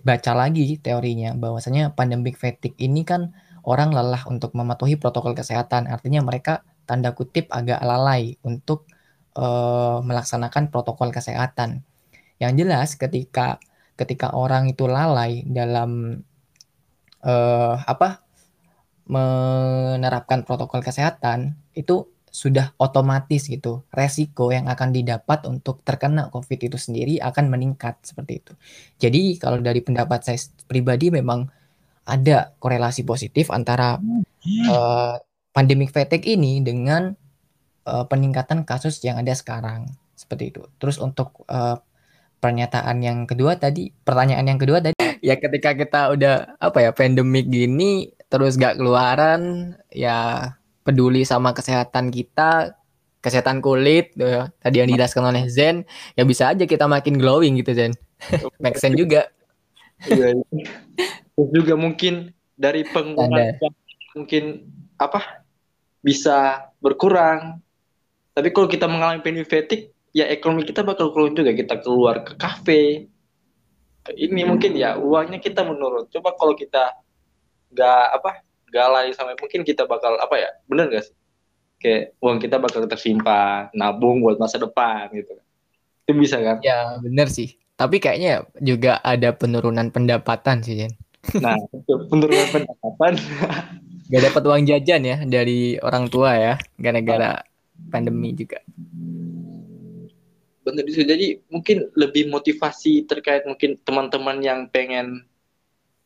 baca 0.00 0.32
lagi 0.32 0.80
teorinya 0.80 1.36
bahwasanya 1.36 1.92
pandemic 1.92 2.40
fatigue 2.40 2.78
ini 2.80 3.04
kan 3.04 3.36
orang 3.68 3.92
lelah 3.92 4.24
untuk 4.30 4.56
mematuhi 4.56 4.96
protokol 4.96 5.36
kesehatan. 5.36 5.90
Artinya 5.90 6.24
mereka 6.24 6.64
tanda 6.88 7.12
kutip 7.12 7.52
agak 7.52 7.84
lalai 7.84 8.40
untuk 8.40 8.88
uh, 9.36 10.00
melaksanakan 10.00 10.72
protokol 10.72 11.12
kesehatan. 11.12 11.84
Yang 12.40 12.52
jelas 12.64 12.88
ketika 12.96 13.60
ketika 13.98 14.32
orang 14.32 14.70
itu 14.72 14.86
lalai 14.88 15.44
dalam 15.44 16.22
uh, 17.26 17.76
apa 17.84 18.24
menerapkan 19.08 20.44
protokol 20.44 20.84
kesehatan 20.84 21.56
itu 21.72 22.08
sudah 22.30 22.76
otomatis 22.78 23.48
gitu 23.48 23.84
resiko 23.92 24.52
yang 24.52 24.68
akan 24.68 24.92
didapat 24.92 25.48
untuk 25.48 25.80
terkena 25.82 26.28
COVID 26.28 26.70
itu 26.70 26.78
sendiri 26.78 27.18
akan 27.18 27.50
meningkat 27.52 27.98
seperti 28.04 28.44
itu. 28.44 28.52
Jadi 29.00 29.36
kalau 29.40 29.58
dari 29.60 29.80
pendapat 29.80 30.24
saya 30.24 30.38
pribadi 30.68 31.12
memang 31.12 31.48
ada 32.08 32.56
korelasi 32.56 33.04
positif 33.04 33.52
antara 33.52 34.00
uh, 34.72 35.14
pandemic 35.52 35.92
fatigue 35.92 36.24
ini 36.24 36.64
dengan 36.64 37.12
uh, 37.84 38.04
peningkatan 38.08 38.64
kasus 38.64 39.00
yang 39.04 39.20
ada 39.20 39.36
sekarang 39.36 39.92
seperti 40.16 40.56
itu. 40.56 40.62
Terus 40.80 40.96
untuk 40.96 41.44
uh, 41.52 41.76
pernyataan 42.40 43.02
yang 43.04 43.18
kedua 43.28 43.60
tadi, 43.60 43.92
pertanyaan 43.92 44.46
yang 44.48 44.60
kedua 44.60 44.80
tadi 44.80 44.96
ya 45.20 45.34
ketika 45.36 45.74
kita 45.74 46.00
udah 46.14 46.58
apa 46.62 46.78
ya 46.78 46.90
pandemik 46.94 47.50
gini 47.50 48.14
terus 48.28 48.60
gak 48.60 48.78
keluaran 48.78 49.74
ya 49.90 50.52
peduli 50.88 51.20
sama 51.28 51.52
kesehatan 51.52 52.08
kita, 52.08 52.72
kesehatan 53.20 53.60
kulit, 53.60 54.16
tuh, 54.16 54.24
ya. 54.24 54.42
tadi 54.64 54.80
yang 54.80 54.88
dijelaskan 54.88 55.28
oleh 55.28 55.44
Zen, 55.52 55.84
ya 56.16 56.24
bisa 56.24 56.48
aja 56.48 56.64
kita 56.64 56.88
makin 56.88 57.20
glowing 57.20 57.60
gitu 57.60 57.76
Zen. 57.76 57.92
Make 58.64 58.80
sense 58.80 58.96
juga. 58.96 59.28
Iya. 60.08 60.40
Terus 61.36 61.50
juga 61.52 61.76
mungkin 61.76 62.32
dari 62.56 62.88
pengeluaran 62.88 63.60
mungkin 64.16 64.64
apa 64.96 65.44
bisa 66.00 66.70
berkurang. 66.80 67.60
Tapi 68.32 68.48
kalau 68.54 68.70
kita 68.70 68.88
mengalami 68.88 69.20
pain 69.20 69.36
fatigue, 69.44 69.92
ya 70.16 70.24
ekonomi 70.30 70.64
kita 70.64 70.80
bakal 70.80 71.12
keluar 71.12 71.36
juga. 71.36 71.52
Kita 71.52 71.74
keluar 71.84 72.16
ke 72.24 72.32
kafe. 72.40 73.12
Ini 74.08 74.48
mungkin 74.48 74.72
ya 74.72 74.96
uangnya 74.96 75.36
kita 75.36 75.66
menurun. 75.68 76.08
Coba 76.08 76.32
kalau 76.38 76.56
kita 76.56 76.96
nggak 77.68 78.04
apa 78.16 78.47
galai 78.72 79.12
sampai 79.16 79.34
mungkin 79.38 79.64
kita 79.64 79.84
bakal 79.84 80.16
apa 80.20 80.34
ya 80.36 80.50
bener 80.68 80.88
gak 80.92 81.04
sih? 81.08 81.14
Kayak 81.78 82.02
uang 82.18 82.38
kita 82.42 82.56
bakal 82.58 82.82
tersimpan 82.90 83.70
nabung 83.76 84.18
buat 84.18 84.36
masa 84.36 84.58
depan 84.58 85.10
gitu. 85.14 85.38
Itu 86.06 86.12
bisa 86.18 86.40
kan? 86.42 86.58
Ya 86.64 86.98
bener 86.98 87.30
sih. 87.30 87.54
Tapi 87.78 88.02
kayaknya 88.02 88.48
juga 88.58 88.98
ada 89.06 89.30
penurunan 89.30 89.92
pendapatan 89.94 90.66
sih 90.66 90.82
Jen. 90.82 90.92
Nah 91.38 91.54
penurunan 91.86 92.48
pendapatan. 92.54 93.14
Gak 94.08 94.22
dapat 94.32 94.42
uang 94.48 94.64
jajan 94.64 95.02
ya 95.04 95.16
dari 95.28 95.76
orang 95.84 96.08
tua 96.08 96.34
ya 96.34 96.54
gara-gara 96.80 97.44
pandemi 97.92 98.32
juga. 98.32 98.58
Bener 100.64 100.84
itu 100.88 101.04
jadi 101.04 101.38
mungkin 101.52 101.92
lebih 101.94 102.32
motivasi 102.32 103.04
terkait 103.04 103.44
mungkin 103.44 103.76
teman-teman 103.84 104.40
yang 104.40 104.66
pengen 104.72 105.27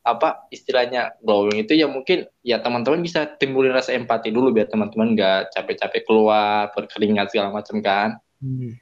apa 0.03 0.51
istilahnya 0.51 1.15
glowing 1.23 1.63
itu 1.63 1.79
ya 1.79 1.87
mungkin 1.87 2.27
ya 2.43 2.59
teman-teman 2.59 3.07
bisa 3.07 3.23
timbulin 3.39 3.71
rasa 3.71 3.95
empati 3.95 4.35
dulu 4.35 4.51
biar 4.51 4.67
teman-teman 4.67 5.15
nggak 5.15 5.55
capek-capek 5.55 6.03
keluar 6.03 6.75
berkeringat 6.75 7.31
segala 7.31 7.55
macam 7.55 7.79
kan 7.79 8.19
hmm. 8.43 8.75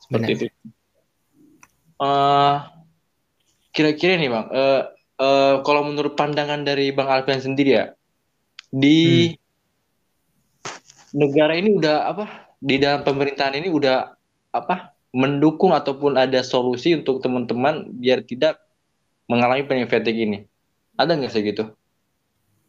seperti 0.00 0.30
Benar. 0.32 0.40
itu 0.40 0.46
uh, 2.00 2.56
kira-kira 3.76 4.16
nih 4.16 4.32
bang 4.32 4.46
uh, 4.48 4.82
uh, 5.20 5.54
kalau 5.68 5.84
menurut 5.84 6.16
pandangan 6.16 6.64
dari 6.64 6.96
bang 6.96 7.12
Alfian 7.12 7.44
sendiri 7.44 7.70
ya 7.76 7.86
di 8.72 9.28
hmm. 9.28 9.36
negara 11.12 11.60
ini 11.60 11.76
udah 11.76 12.08
apa 12.08 12.24
di 12.56 12.80
dalam 12.80 13.04
pemerintahan 13.04 13.60
ini 13.60 13.68
udah 13.68 14.16
apa 14.56 14.96
mendukung 15.12 15.76
ataupun 15.76 16.16
ada 16.16 16.40
solusi 16.40 16.96
untuk 16.96 17.20
teman-teman 17.20 17.84
biar 18.00 18.24
tidak 18.24 18.64
mengalami 19.28 19.68
penyakit 19.68 20.08
ini 20.08 20.48
ada 20.94 21.12
nggak 21.14 21.32
sih 21.32 21.42
gitu 21.42 21.74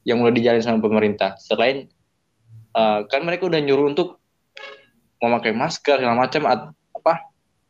yang 0.06 0.22
udah 0.22 0.34
dijalin 0.34 0.62
sama 0.62 0.80
pemerintah 0.82 1.38
selain 1.42 1.90
uh, 2.78 3.06
kan 3.10 3.26
mereka 3.26 3.50
udah 3.50 3.60
nyuruh 3.62 3.92
untuk 3.92 4.22
memakai 5.22 5.56
masker 5.56 5.98
segala 5.98 6.18
macam 6.18 6.46
apa 6.46 7.14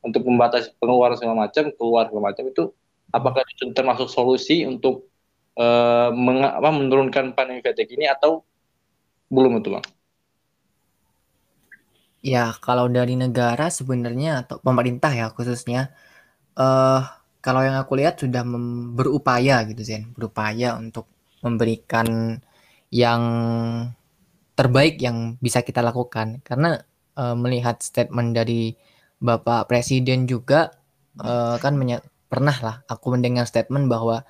untuk 0.03 0.27
membatasi 0.27 0.75
pengeluaran 0.77 1.15
segala 1.15 1.47
macam 1.47 1.71
keluar 1.75 2.07
segala 2.11 2.23
macam 2.33 2.43
itu 2.49 2.63
apakah 3.15 3.41
itu 3.47 3.71
termasuk 3.71 4.11
solusi 4.11 4.67
untuk 4.67 5.07
uh, 5.55 6.11
apa, 6.11 6.69
menurunkan 6.71 7.31
pandemi 7.33 7.63
fatigue 7.63 7.95
ini 7.95 8.11
atau 8.11 8.43
belum 9.31 9.63
itu 9.63 9.71
bang? 9.73 9.85
Ya, 12.25 12.57
kalau 12.57 12.89
dari 12.89 13.13
negara 13.13 13.69
sebenarnya 13.69 14.41
atau 14.45 14.57
pemerintah 14.57 15.13
ya 15.13 15.29
khususnya, 15.29 15.93
eh 16.57 17.01
kalau 17.45 17.61
yang 17.61 17.77
aku 17.77 17.93
lihat 18.01 18.17
sudah 18.17 18.41
berupaya 18.97 19.61
gitu 19.69 19.85
Zen, 19.85 20.09
berupaya 20.17 20.73
untuk 20.81 21.05
memberikan 21.45 22.41
yang 22.89 23.21
terbaik 24.57 24.97
yang 24.97 25.37
bisa 25.37 25.61
kita 25.61 25.85
lakukan. 25.85 26.41
Karena 26.41 26.81
uh, 27.13 27.37
melihat 27.37 27.77
statement 27.85 28.33
dari 28.33 28.73
Bapak 29.21 29.69
Presiden 29.69 30.25
juga 30.25 30.73
uh, 31.21 31.61
kan 31.61 31.77
pernah 32.25 32.57
lah 32.57 32.75
aku 32.89 33.13
mendengar 33.13 33.45
statement 33.45 33.85
bahwa 33.85 34.25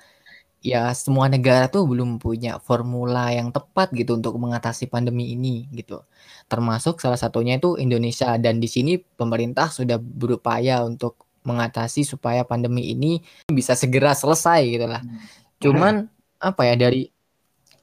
ya 0.60 0.92
semua 0.92 1.30
negara 1.32 1.72
tuh 1.72 1.88
belum 1.88 2.18
punya 2.20 2.58
formula 2.60 3.32
yang 3.32 3.48
tepat 3.54 3.94
gitu 3.96 4.18
untuk 4.18 4.36
mengatasi 4.36 4.92
pandemi 4.92 5.32
ini 5.32 5.66
gitu. 5.72 6.04
Termasuk 6.52 7.00
salah 7.00 7.16
satunya 7.16 7.56
itu 7.56 7.80
Indonesia 7.80 8.36
dan 8.36 8.60
di 8.60 8.68
sini 8.68 9.00
pemerintah 9.00 9.72
sudah 9.72 9.96
berupaya 9.98 10.84
untuk 10.84 11.25
mengatasi 11.46 12.02
supaya 12.02 12.42
pandemi 12.42 12.90
ini 12.90 13.22
bisa 13.46 13.78
segera 13.78 14.12
selesai 14.12 14.60
gitu 14.66 14.86
lah. 14.90 15.00
Hmm. 15.00 15.18
Cuman 15.62 15.94
apa 16.42 16.62
ya 16.68 16.74
dari 16.76 17.08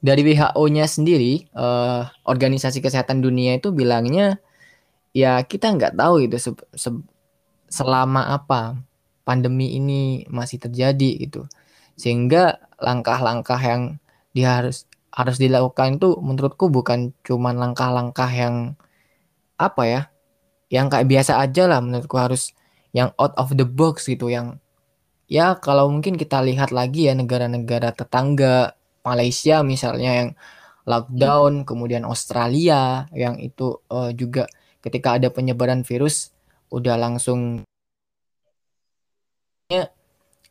dari 0.04 0.20
WHO-nya 0.20 0.84
sendiri 0.84 1.48
uh, 1.56 2.04
organisasi 2.28 2.84
kesehatan 2.84 3.24
dunia 3.24 3.56
itu 3.56 3.72
bilangnya 3.72 4.36
ya 5.16 5.40
kita 5.40 5.72
nggak 5.72 5.96
tahu 5.96 6.28
gitu 6.28 6.36
se 6.36 6.50
se 6.76 6.90
selama 7.72 8.36
apa 8.36 8.76
pandemi 9.24 9.80
ini 9.80 10.28
masih 10.28 10.60
terjadi 10.60 11.24
gitu 11.24 11.48
sehingga 11.96 12.60
langkah-langkah 12.76 13.56
yang 13.58 13.96
dia 14.36 14.60
harus 14.60 14.84
harus 15.14 15.40
dilakukan 15.40 15.96
itu 15.96 16.18
menurutku 16.20 16.68
bukan 16.68 17.14
cuma 17.24 17.54
langkah-langkah 17.56 18.28
yang 18.28 18.74
apa 19.56 19.82
ya 19.86 20.00
yang 20.68 20.90
kayak 20.90 21.06
biasa 21.06 21.38
aja 21.38 21.70
lah 21.70 21.78
menurutku 21.78 22.18
harus 22.18 22.52
yang 22.94 23.10
out 23.18 23.34
of 23.34 23.52
the 23.58 23.66
box 23.66 24.06
gitu 24.06 24.30
yang 24.30 24.62
ya 25.26 25.58
kalau 25.58 25.90
mungkin 25.90 26.14
kita 26.14 26.38
lihat 26.46 26.70
lagi 26.70 27.10
ya 27.10 27.14
negara-negara 27.18 27.90
tetangga 27.90 28.78
Malaysia 29.02 29.66
misalnya 29.66 30.10
yang 30.24 30.30
lockdown 30.86 31.66
kemudian 31.66 32.06
Australia 32.06 33.10
yang 33.10 33.42
itu 33.42 33.82
uh, 33.90 34.14
juga 34.14 34.46
ketika 34.78 35.18
ada 35.18 35.28
penyebaran 35.32 35.82
virus 35.82 36.30
udah 36.70 36.94
langsung 36.94 37.66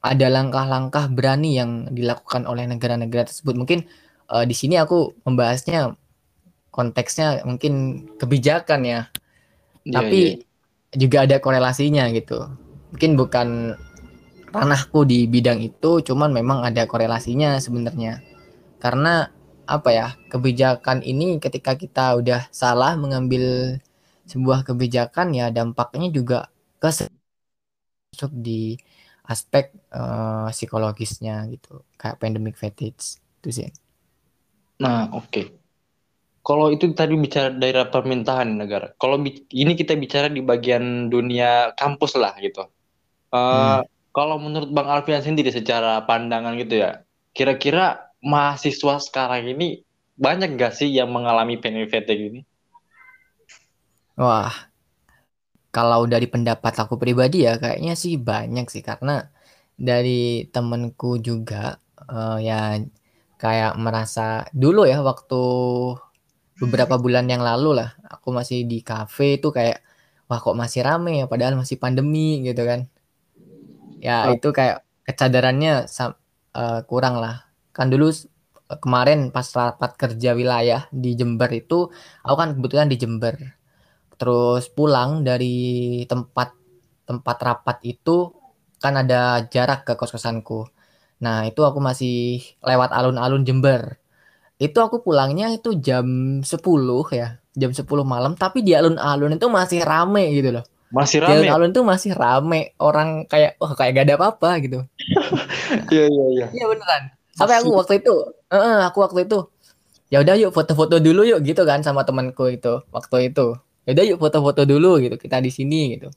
ada 0.04 0.28
langkah-langkah 0.28 1.08
berani 1.08 1.56
yang 1.56 1.88
dilakukan 1.88 2.44
oleh 2.44 2.68
negara-negara 2.68 3.32
tersebut. 3.32 3.56
Mungkin 3.56 3.88
uh, 4.28 4.44
di 4.44 4.52
sini 4.52 4.76
aku 4.76 5.16
membahasnya 5.24 5.96
konteksnya 6.76 7.48
mungkin 7.48 8.04
kebijakan 8.20 8.84
ya. 8.84 9.08
Yeah, 9.88 9.96
Tapi 9.96 10.20
yeah. 10.20 10.53
Juga 10.98 11.26
ada 11.26 11.38
korelasinya 11.42 12.10
gitu. 12.14 12.48
Mungkin 12.94 13.18
bukan 13.18 13.48
ranahku 14.54 15.06
di 15.06 15.26
bidang 15.26 15.60
itu, 15.66 16.02
cuman 16.06 16.30
memang 16.30 16.62
ada 16.62 16.86
korelasinya 16.86 17.58
sebenarnya. 17.58 18.22
Karena 18.78 19.30
apa 19.66 19.90
ya? 19.90 20.08
Kebijakan 20.30 21.02
ini 21.02 21.42
ketika 21.42 21.74
kita 21.74 22.18
udah 22.20 22.48
salah 22.54 22.94
mengambil 23.00 23.78
sebuah 24.28 24.64
kebijakan 24.64 25.36
ya 25.36 25.52
dampaknya 25.52 26.08
juga 26.10 26.48
ke 26.80 26.90
masuk 28.14 28.32
di 28.34 28.78
aspek 29.24 29.72
uh, 29.96 30.52
psikologisnya 30.52 31.48
gitu 31.52 31.84
kayak 31.96 32.20
pandemic 32.20 32.56
fatigue 32.60 33.00
itu 33.40 33.50
sih 33.50 33.70
nah 34.80 35.08
oke 35.16 35.32
okay. 35.32 35.46
Kalau 36.44 36.70
itu 36.70 36.92
tadi 36.92 37.16
bicara 37.16 37.50
daerah 37.56 37.88
permintaan 37.88 38.60
negara 38.60 38.92
kalau 39.00 39.20
ini 39.50 39.74
kita 39.74 39.96
bicara 39.96 40.28
di 40.28 40.44
bagian 40.44 41.08
dunia 41.08 41.72
kampus 41.80 42.20
lah 42.20 42.36
gitu. 42.44 42.68
Uh, 43.34 43.82
hmm. 43.82 43.90
kalau 44.14 44.38
menurut 44.38 44.70
bang 44.70 44.86
Alfian 44.86 45.26
sendiri 45.26 45.50
secara 45.50 46.06
pandangan 46.06 46.54
gitu 46.62 46.86
ya 46.86 47.02
kira-kira 47.34 48.14
mahasiswa 48.22 49.02
sekarang 49.02 49.50
ini 49.50 49.82
banyak 50.14 50.54
gak 50.62 50.78
sih 50.78 50.94
yang 50.94 51.10
mengalami 51.10 51.58
pandemic 51.58 51.90
fatigue 51.90 52.30
ini? 52.30 52.42
Wah 54.14 54.54
kalau 55.74 56.06
dari 56.06 56.30
pendapat 56.30 56.78
aku 56.78 57.02
pribadi 57.02 57.50
ya 57.50 57.58
kayaknya 57.58 57.98
sih 57.98 58.22
banyak 58.22 58.70
sih. 58.70 58.86
Karena 58.86 59.26
dari 59.74 60.46
temenku 60.54 61.18
juga 61.18 61.82
uh, 61.98 62.38
ya 62.38 62.78
kayak 63.42 63.74
merasa 63.82 64.46
dulu 64.54 64.86
ya 64.86 65.02
waktu 65.02 65.44
beberapa 66.64 66.96
bulan 66.96 67.28
yang 67.28 67.44
lalu 67.44 67.84
lah 67.84 67.96
aku 68.08 68.32
masih 68.32 68.64
di 68.64 68.80
cafe 68.80 69.38
itu 69.42 69.52
kayak 69.52 69.84
wah 70.32 70.40
kok 70.40 70.56
masih 70.56 70.82
rame 70.88 71.24
ya 71.24 71.26
padahal 71.28 71.60
masih 71.60 71.76
pandemi 71.76 72.40
gitu 72.48 72.64
kan 72.64 72.88
ya 74.00 74.32
oh. 74.32 74.40
itu 74.40 74.50
kayak 74.56 74.88
kesadarannya 75.04 75.86
uh, 76.56 76.82
kurang 76.88 77.20
lah 77.20 77.48
kan 77.76 77.92
dulu 77.92 78.10
kemarin 78.80 79.30
pas 79.30 79.46
rapat 79.52 79.94
kerja 80.00 80.32
wilayah 80.34 80.88
di 80.90 81.14
Jember 81.20 81.52
itu 81.52 81.92
aku 82.24 82.36
kan 82.40 82.50
kebetulan 82.56 82.88
di 82.88 82.98
Jember 82.98 83.36
terus 84.16 84.72
pulang 84.72 85.22
dari 85.28 86.02
tempat 86.08 86.56
tempat 87.04 87.38
rapat 87.44 87.78
itu 87.84 88.32
kan 88.84 89.00
ada 89.00 89.48
jarak 89.48 89.88
ke 89.88 89.96
kos-kosanku. 89.96 90.68
Nah, 91.24 91.48
itu 91.48 91.64
aku 91.64 91.80
masih 91.80 92.44
lewat 92.60 92.92
alun-alun 92.92 93.48
Jember. 93.48 93.96
Itu 94.64 94.80
aku 94.80 95.04
pulangnya 95.04 95.52
itu 95.52 95.76
jam 95.76 96.40
10 96.40 96.48
ya, 97.12 97.44
jam 97.52 97.72
10 97.76 97.84
malam, 98.08 98.40
tapi 98.40 98.64
di 98.64 98.72
alun-alun 98.72 99.36
itu 99.36 99.48
masih 99.52 99.84
rame 99.84 100.32
gitu 100.32 100.56
loh. 100.56 100.64
Masih 100.96 101.20
rame. 101.20 101.44
Di 101.44 101.52
alun-alun 101.52 101.76
itu 101.76 101.84
masih 101.84 102.12
rame, 102.16 102.72
orang 102.80 103.28
kayak 103.28 103.60
wah 103.60 103.76
kayak 103.76 103.92
gak 104.00 104.06
ada 104.08 104.16
apa-apa 104.16 104.50
gitu. 104.64 104.80
Iya 105.92 106.06
iya 106.08 106.26
iya. 106.32 106.46
Iya 106.56 106.66
beneran. 106.72 107.04
Sampai 107.36 107.60
aku 107.60 107.76
waktu 107.76 108.00
itu, 108.00 108.14
uh, 108.54 108.86
aku 108.88 109.04
waktu 109.04 109.26
itu 109.28 109.52
ya 110.14 110.22
udah 110.22 110.38
yuk 110.38 110.54
foto-foto 110.54 111.02
dulu 111.02 111.26
yuk 111.26 111.42
gitu 111.42 111.66
kan 111.66 111.82
sama 111.82 112.06
temanku 112.06 112.46
itu 112.54 112.86
waktu 112.94 113.34
itu 113.34 113.58
yaudah 113.90 114.06
yuk 114.06 114.22
foto-foto 114.22 114.62
dulu 114.62 115.02
gitu 115.02 115.18
kita 115.18 115.42
di 115.42 115.50
sini 115.50 115.98
gitu 115.98 116.14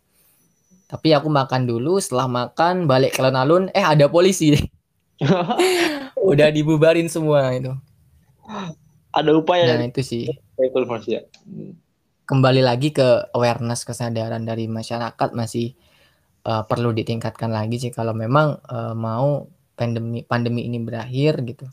tapi 0.84 1.16
aku 1.16 1.32
makan 1.32 1.64
dulu 1.64 1.96
setelah 1.96 2.28
makan 2.28 2.84
balik 2.84 3.16
ke 3.16 3.24
alun-alun 3.24 3.72
eh 3.72 3.80
ada 3.80 4.04
polisi 4.12 4.52
udah 6.30 6.52
dibubarin 6.52 7.08
semua 7.08 7.56
itu 7.56 7.72
ada 9.16 9.30
upaya 9.32 9.76
nah 9.76 9.88
itu 9.88 10.02
sih. 10.04 10.22
Ya. 10.28 11.24
kembali 12.26 12.60
lagi 12.60 12.90
ke 12.90 13.30
awareness 13.32 13.86
kesadaran 13.86 14.42
dari 14.42 14.66
masyarakat 14.66 15.30
masih 15.32 15.78
uh, 16.42 16.66
perlu 16.66 16.90
ditingkatkan 16.90 17.54
lagi 17.54 17.78
sih 17.78 17.94
kalau 17.94 18.12
memang 18.12 18.58
uh, 18.66 18.92
mau 18.98 19.46
pandemi 19.78 20.26
pandemi 20.26 20.66
ini 20.66 20.82
berakhir 20.82 21.40
gitu. 21.46 21.70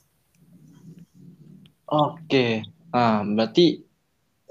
Oke. 1.89 2.61
Nah 2.93 3.25
berarti 3.25 3.81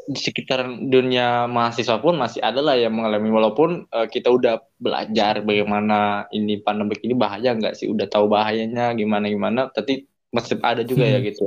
di 0.02 0.18
sekitar 0.18 0.66
dunia 0.82 1.46
mahasiswa 1.46 2.02
pun 2.02 2.18
masih 2.18 2.42
ada 2.42 2.58
lah 2.58 2.74
yang 2.74 2.98
mengalami 2.98 3.30
walaupun 3.30 3.86
uh, 3.94 4.10
kita 4.10 4.34
udah 4.34 4.58
belajar 4.82 5.46
bagaimana 5.46 6.26
ini 6.34 6.58
pandemi 6.58 6.98
ini 7.06 7.14
bahaya 7.14 7.54
nggak 7.54 7.78
sih? 7.78 7.86
Udah 7.86 8.10
tahu 8.10 8.26
bahayanya 8.26 8.90
gimana 8.98 9.30
gimana 9.30 9.70
tapi 9.70 10.10
masih 10.34 10.58
ada 10.64 10.82
juga 10.82 11.06
ya 11.06 11.22
hmm. 11.22 11.24
ya? 11.24 11.28
gitu 11.30 11.46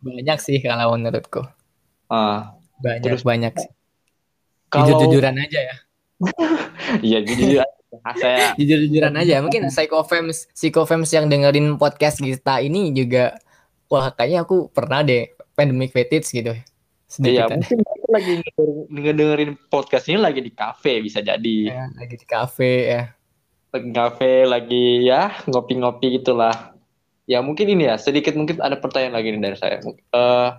banyak 0.00 0.38
sih 0.40 0.58
kalau 0.64 0.96
menurutku 0.96 1.44
uh, 2.08 2.56
banyak 2.80 3.04
terus 3.04 3.22
banyak 3.24 3.52
sih. 3.56 3.70
kalau 4.72 4.88
jujur 4.88 5.20
jujuran 5.20 5.36
aja 5.36 5.60
ya 5.60 5.76
iya 7.06 7.18
jujur 7.24 7.64
saya 8.16 8.52
jujur 8.58 8.78
jujuran 8.88 9.14
aja 9.16 9.44
mungkin 9.44 9.68
psychofems 9.68 10.48
psychofems 10.56 11.10
yang 11.12 11.28
dengerin 11.28 11.76
podcast 11.76 12.20
kita 12.20 12.64
ini 12.64 12.92
juga 12.96 13.36
wah 13.90 14.12
kayaknya 14.14 14.46
aku 14.46 14.72
pernah 14.72 15.04
deh 15.04 15.32
pandemic 15.52 15.92
fatigue 15.92 16.28
gitu 16.28 16.54
Iya, 17.18 17.50
mungkin 17.50 17.82
lagi 18.06 18.34
dengerin 18.86 19.58
podcast 19.66 20.06
ini 20.06 20.22
lagi 20.22 20.38
di 20.38 20.54
kafe 20.54 21.02
bisa 21.02 21.18
jadi. 21.18 21.58
Ya, 21.66 21.90
lagi 21.90 22.14
di 22.14 22.22
kafe 22.22 22.72
ya. 22.86 23.02
Lagi 23.74 23.86
di 23.90 23.94
kafe, 23.98 24.32
lagi 24.46 25.10
ya 25.10 25.34
ngopi-ngopi 25.50 26.22
gitulah. 26.22 26.70
Ya 27.28 27.44
mungkin 27.44 27.68
ini 27.68 27.88
ya 27.88 28.00
sedikit 28.00 28.34
mungkin 28.34 28.58
ada 28.60 28.80
pertanyaan 28.80 29.16
lagi 29.16 29.28
nih 29.32 29.42
dari 29.42 29.56
saya. 29.58 29.76
Uh, 30.12 30.56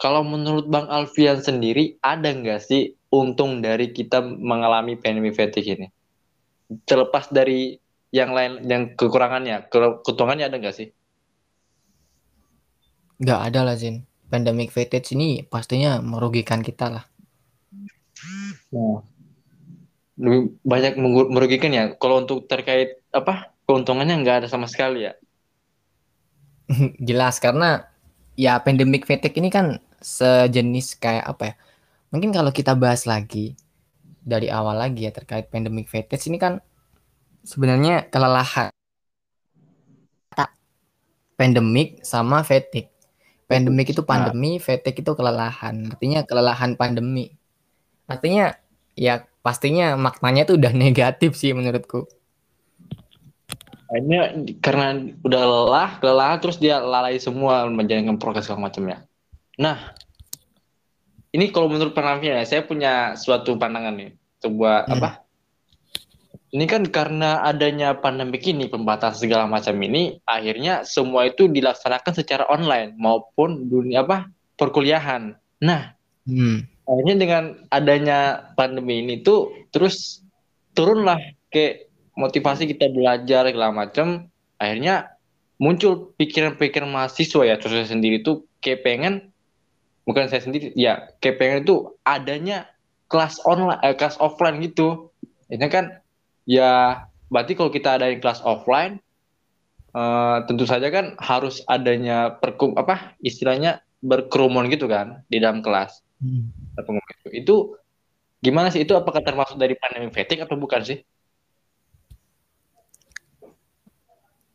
kalau 0.00 0.26
menurut 0.26 0.66
Bang 0.68 0.90
Alfian 0.90 1.40
sendiri 1.40 1.96
ada 2.02 2.34
nggak 2.34 2.60
sih 2.60 2.98
untung 3.14 3.62
dari 3.62 3.94
kita 3.94 4.20
mengalami 4.20 4.98
pandemi 4.98 5.30
fatigue 5.30 5.78
ini? 5.78 5.88
Terlepas 6.84 7.30
dari 7.30 7.78
yang 8.14 8.34
lain, 8.34 8.66
yang 8.66 8.94
kekurangannya, 8.94 9.70
keuntungannya 9.70 10.50
ada 10.50 10.56
nggak 10.58 10.76
sih? 10.76 10.88
Nggak 13.22 13.40
ada 13.50 13.60
lah 13.62 13.76
Zin 13.78 14.04
pandemic 14.34 14.74
fatigue 14.74 15.14
ini 15.14 15.46
pastinya 15.46 16.02
merugikan 16.02 16.58
kita 16.58 16.90
lah. 16.90 17.04
Nah, 18.74 18.98
lebih 20.18 20.58
banyak 20.66 20.98
merugikan 21.30 21.70
ya. 21.70 21.84
Kalau 21.94 22.26
untuk 22.26 22.50
terkait 22.50 22.98
apa 23.14 23.53
keuntungannya 23.64 24.20
nggak 24.24 24.36
ada 24.44 24.48
sama 24.48 24.68
sekali 24.68 25.08
ya. 25.08 25.12
Jelas 27.08 27.40
karena 27.40 27.88
ya 28.34 28.58
pandemic 28.60 29.04
fatigue 29.04 29.40
ini 29.40 29.50
kan 29.52 29.80
sejenis 30.00 31.00
kayak 31.00 31.24
apa 31.24 31.42
ya? 31.52 31.54
Mungkin 32.14 32.30
kalau 32.30 32.54
kita 32.54 32.76
bahas 32.78 33.04
lagi 33.08 33.58
dari 34.24 34.48
awal 34.48 34.80
lagi 34.80 35.04
ya 35.04 35.12
terkait 35.12 35.50
pandemic 35.52 35.90
fatigue 35.90 36.30
ini 36.30 36.38
kan 36.40 36.62
sebenarnya 37.44 38.08
kelelahan 38.08 38.74
pandemic 41.34 42.02
sama 42.06 42.46
fatigue. 42.46 42.90
Pandemic 43.44 43.92
itu 43.92 44.02
pandemi, 44.06 44.56
fatigue 44.56 45.04
itu 45.04 45.12
kelelahan. 45.12 45.92
Artinya 45.92 46.24
kelelahan 46.24 46.78
pandemi. 46.80 47.36
Artinya 48.08 48.56
ya 48.96 49.26
pastinya 49.44 49.98
maknanya 50.00 50.48
itu 50.48 50.56
udah 50.56 50.72
negatif 50.84 51.36
sih 51.36 51.52
menurutku. 51.52 52.08
Akhirnya 53.90 54.22
karena 54.64 54.86
udah 55.20 55.42
lelah, 55.44 55.90
kelelahan 56.00 56.38
terus 56.40 56.56
dia 56.56 56.80
lalai 56.80 57.20
semua 57.20 57.68
menjalankan 57.68 58.16
proses 58.16 58.48
segala 58.48 58.72
macamnya. 58.72 59.04
Nah, 59.60 59.92
ini 61.34 61.50
kalau 61.50 61.66
menurut 61.66 61.92
penampilan 61.92 62.42
ya, 62.42 62.46
saya 62.46 62.62
punya 62.62 63.18
suatu 63.18 63.58
pandangan 63.58 63.94
nih, 63.94 64.10
sebuah 64.40 64.88
hmm. 64.88 64.94
apa? 64.94 65.10
Ini 66.54 66.64
kan 66.70 66.86
karena 66.86 67.42
adanya 67.42 67.98
pandemik 67.98 68.46
ini, 68.46 68.70
pembatasan 68.70 69.26
segala 69.26 69.50
macam 69.50 69.74
ini, 69.82 70.22
akhirnya 70.22 70.86
semua 70.86 71.26
itu 71.26 71.50
dilaksanakan 71.50 72.14
secara 72.14 72.46
online 72.46 72.94
maupun 72.94 73.66
dunia 73.66 74.06
apa 74.06 74.30
perkuliahan. 74.54 75.34
Nah, 75.58 75.98
hmm. 76.30 76.86
akhirnya 76.86 77.14
dengan 77.18 77.44
adanya 77.74 78.18
pandemi 78.54 79.02
ini 79.02 79.18
tuh 79.26 79.66
terus 79.74 80.22
turunlah 80.78 81.18
ke 81.50 81.90
motivasi 82.14 82.70
kita 82.70 82.90
belajar 82.90 83.46
segala 83.50 83.70
macam. 83.74 84.30
Akhirnya 84.58 85.14
muncul 85.58 86.14
pikiran-pikiran 86.18 86.90
mahasiswa 86.90 87.42
ya, 87.46 87.54
terus 87.58 87.74
saya 87.74 87.88
sendiri 87.90 88.22
tuh 88.22 88.46
kayak 88.62 88.82
pengen 88.86 89.34
bukan 90.04 90.28
saya 90.28 90.44
sendiri 90.44 90.72
ya 90.76 91.08
kayak 91.18 91.36
pengen 91.40 91.58
itu 91.64 91.96
adanya 92.04 92.68
kelas 93.08 93.40
online 93.48 93.80
eh, 93.80 93.96
kelas 93.96 94.20
offline 94.20 94.60
gitu 94.60 95.08
ini 95.48 95.64
kan 95.72 96.00
ya 96.44 97.04
berarti 97.32 97.56
kalau 97.56 97.72
kita 97.72 97.96
ada 97.96 98.12
yang 98.12 98.20
kelas 98.20 98.44
offline 98.44 99.00
uh, 99.96 100.44
tentu 100.44 100.68
saja 100.68 100.92
kan 100.92 101.16
harus 101.16 101.64
adanya 101.64 102.36
perkum 102.36 102.76
apa 102.76 103.16
istilahnya 103.24 103.80
berkerumun 104.04 104.68
gitu 104.68 104.84
kan 104.84 105.24
di 105.32 105.40
dalam 105.40 105.64
kelas 105.64 106.04
hmm. 106.20 106.76
itu. 107.24 107.28
itu 107.32 107.54
gimana 108.44 108.68
sih 108.68 108.84
itu 108.84 108.92
apakah 108.92 109.24
termasuk 109.24 109.56
dari 109.56 109.72
pandemi 109.72 110.12
fatigue 110.12 110.44
atau 110.44 110.60
bukan 110.60 110.84
sih? 110.84 111.00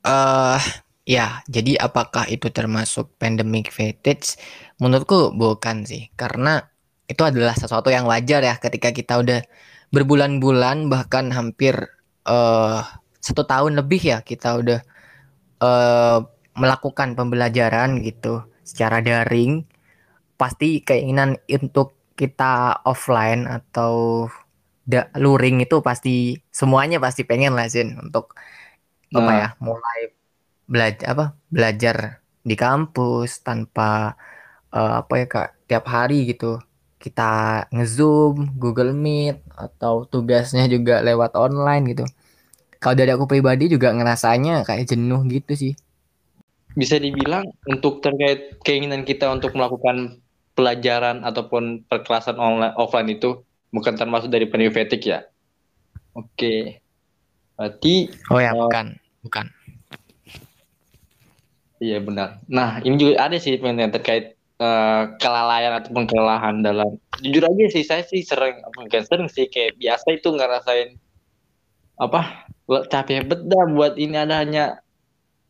Uh, 0.05 0.59
Ya, 1.09 1.41
jadi 1.49 1.73
apakah 1.81 2.29
itu 2.29 2.53
termasuk 2.53 3.17
pandemic 3.17 3.73
fatigue? 3.73 4.37
Menurutku 4.77 5.33
bukan 5.33 5.81
sih, 5.81 6.13
karena 6.13 6.69
itu 7.09 7.25
adalah 7.25 7.57
sesuatu 7.57 7.89
yang 7.89 8.05
wajar 8.05 8.45
ya 8.45 8.53
ketika 8.61 8.93
kita 8.93 9.17
udah 9.17 9.41
berbulan-bulan 9.89 10.85
bahkan 10.85 11.33
hampir 11.33 11.73
uh, 12.29 12.85
satu 13.17 13.41
tahun 13.41 13.81
lebih 13.81 14.01
ya 14.05 14.17
kita 14.21 14.61
udah 14.61 14.79
uh, 15.65 16.21
melakukan 16.53 17.17
pembelajaran 17.17 18.05
gitu 18.05 18.45
secara 18.61 19.01
daring. 19.01 19.65
Pasti 20.37 20.85
keinginan 20.85 21.41
untuk 21.49 21.97
kita 22.13 22.85
offline 22.85 23.49
atau 23.49 24.29
da 24.85 25.09
luring 25.17 25.65
itu 25.65 25.81
pasti 25.81 26.37
semuanya 26.53 27.01
pasti 27.01 27.25
pengen 27.25 27.57
lah 27.57 27.65
Zin 27.65 27.97
untuk 27.97 28.37
nah. 29.13 29.19
apa 29.21 29.31
ya 29.33 29.49
mulai 29.61 29.99
belajar 30.69 31.05
apa 31.09 31.25
belajar 31.49 31.95
di 32.45 32.55
kampus 32.55 33.41
tanpa 33.43 34.15
uh, 34.73 35.01
apa 35.05 35.13
ya 35.21 35.25
kak 35.29 35.49
tiap 35.69 35.85
hari 35.89 36.29
gitu. 36.29 36.61
Kita 36.99 37.63
ngezoom 37.71 38.59
Google 38.59 38.91
Meet 38.91 39.39
atau 39.55 40.03
tugasnya 40.03 40.67
juga 40.67 40.99
lewat 40.99 41.31
online 41.39 41.95
gitu. 41.95 42.05
Kalau 42.79 42.95
dari 42.95 43.11
aku 43.15 43.23
pribadi 43.27 43.71
juga 43.71 43.95
ngerasanya 43.95 44.67
kayak 44.67 44.91
jenuh 44.91 45.23
gitu 45.31 45.51
sih. 45.55 45.73
Bisa 46.75 46.99
dibilang 46.99 47.47
untuk 47.67 48.03
terkait 48.03 48.59
keinginan 48.67 49.07
kita 49.07 49.31
untuk 49.31 49.55
melakukan 49.55 50.19
pelajaran 50.59 51.23
ataupun 51.23 51.87
perkelasan 51.87 52.35
online 52.35 52.75
offline 52.75 53.07
itu 53.07 53.47
bukan 53.71 53.95
termasuk 53.95 54.27
dari 54.27 54.47
pendidikan 54.51 54.99
ya? 54.99 55.19
Oke. 56.19 56.83
Berarti 57.55 58.11
oh 58.31 58.39
ya 58.43 58.51
uh, 58.51 58.67
bukan 58.67 58.98
bukan 59.25 59.47
Iya 61.79 62.03
benar. 62.03 62.43
Nah 62.51 62.83
ini 62.83 62.99
juga 62.99 63.23
ada 63.23 63.39
sih 63.39 63.55
yang 63.55 63.87
terkait 63.95 64.35
uh, 64.59 65.15
kelalaian 65.15 65.79
ataupun 65.79 66.11
kelelahan 66.11 66.59
dalam. 66.59 66.99
Jujur 67.23 67.47
aja 67.47 67.65
sih 67.71 67.87
saya 67.87 68.03
sih 68.03 68.19
sering, 68.19 68.59
bukan 68.75 69.03
sering 69.07 69.31
sih 69.31 69.47
kayak 69.47 69.79
biasa 69.79 70.19
itu 70.19 70.27
ngerasain 70.27 70.99
apa 71.99 72.47
capek 72.67 73.27
beda 73.27 73.75
buat 73.75 73.99
ini 73.99 74.15
ada 74.15 74.39
hanya 74.39 74.79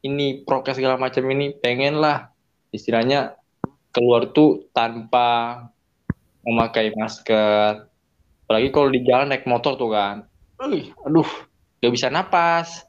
ini 0.01 0.41
prokes 0.41 0.81
segala 0.81 0.97
macam 0.97 1.27
ini 1.29 1.53
pengen 1.53 2.01
lah 2.01 2.33
istilahnya 2.73 3.37
keluar 3.93 4.33
tuh 4.33 4.65
tanpa 4.73 5.61
memakai 6.41 6.89
masker 6.95 7.85
apalagi 8.47 8.69
kalau 8.73 8.89
di 8.89 9.05
jalan 9.05 9.29
naik 9.29 9.45
motor 9.45 9.77
tuh 9.77 9.93
kan 9.93 10.25
aduh 10.57 11.29
gak 11.83 11.93
bisa 11.93 12.09
napas 12.09 12.88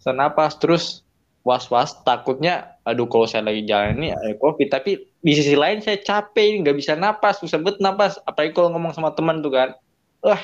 bisa 0.00 0.16
napas 0.16 0.56
terus 0.56 1.04
was-was 1.44 1.92
takutnya 2.08 2.72
aduh 2.88 3.04
kalau 3.04 3.28
saya 3.28 3.44
lagi 3.44 3.68
jalan 3.68 4.00
ini 4.00 4.16
ada 4.16 4.32
covid 4.40 4.72
tapi 4.72 4.96
di 5.20 5.32
sisi 5.36 5.52
lain 5.52 5.84
saya 5.84 6.00
capek 6.00 6.64
nggak 6.64 6.76
bisa 6.76 6.96
napas 6.96 7.44
susah 7.44 7.60
banget 7.60 7.84
napas. 7.84 8.16
Apalagi 8.24 8.56
kalau 8.56 8.72
ngomong 8.72 8.96
sama 8.96 9.12
teman 9.12 9.44
tuh 9.44 9.52
kan 9.52 9.76
wah 10.24 10.40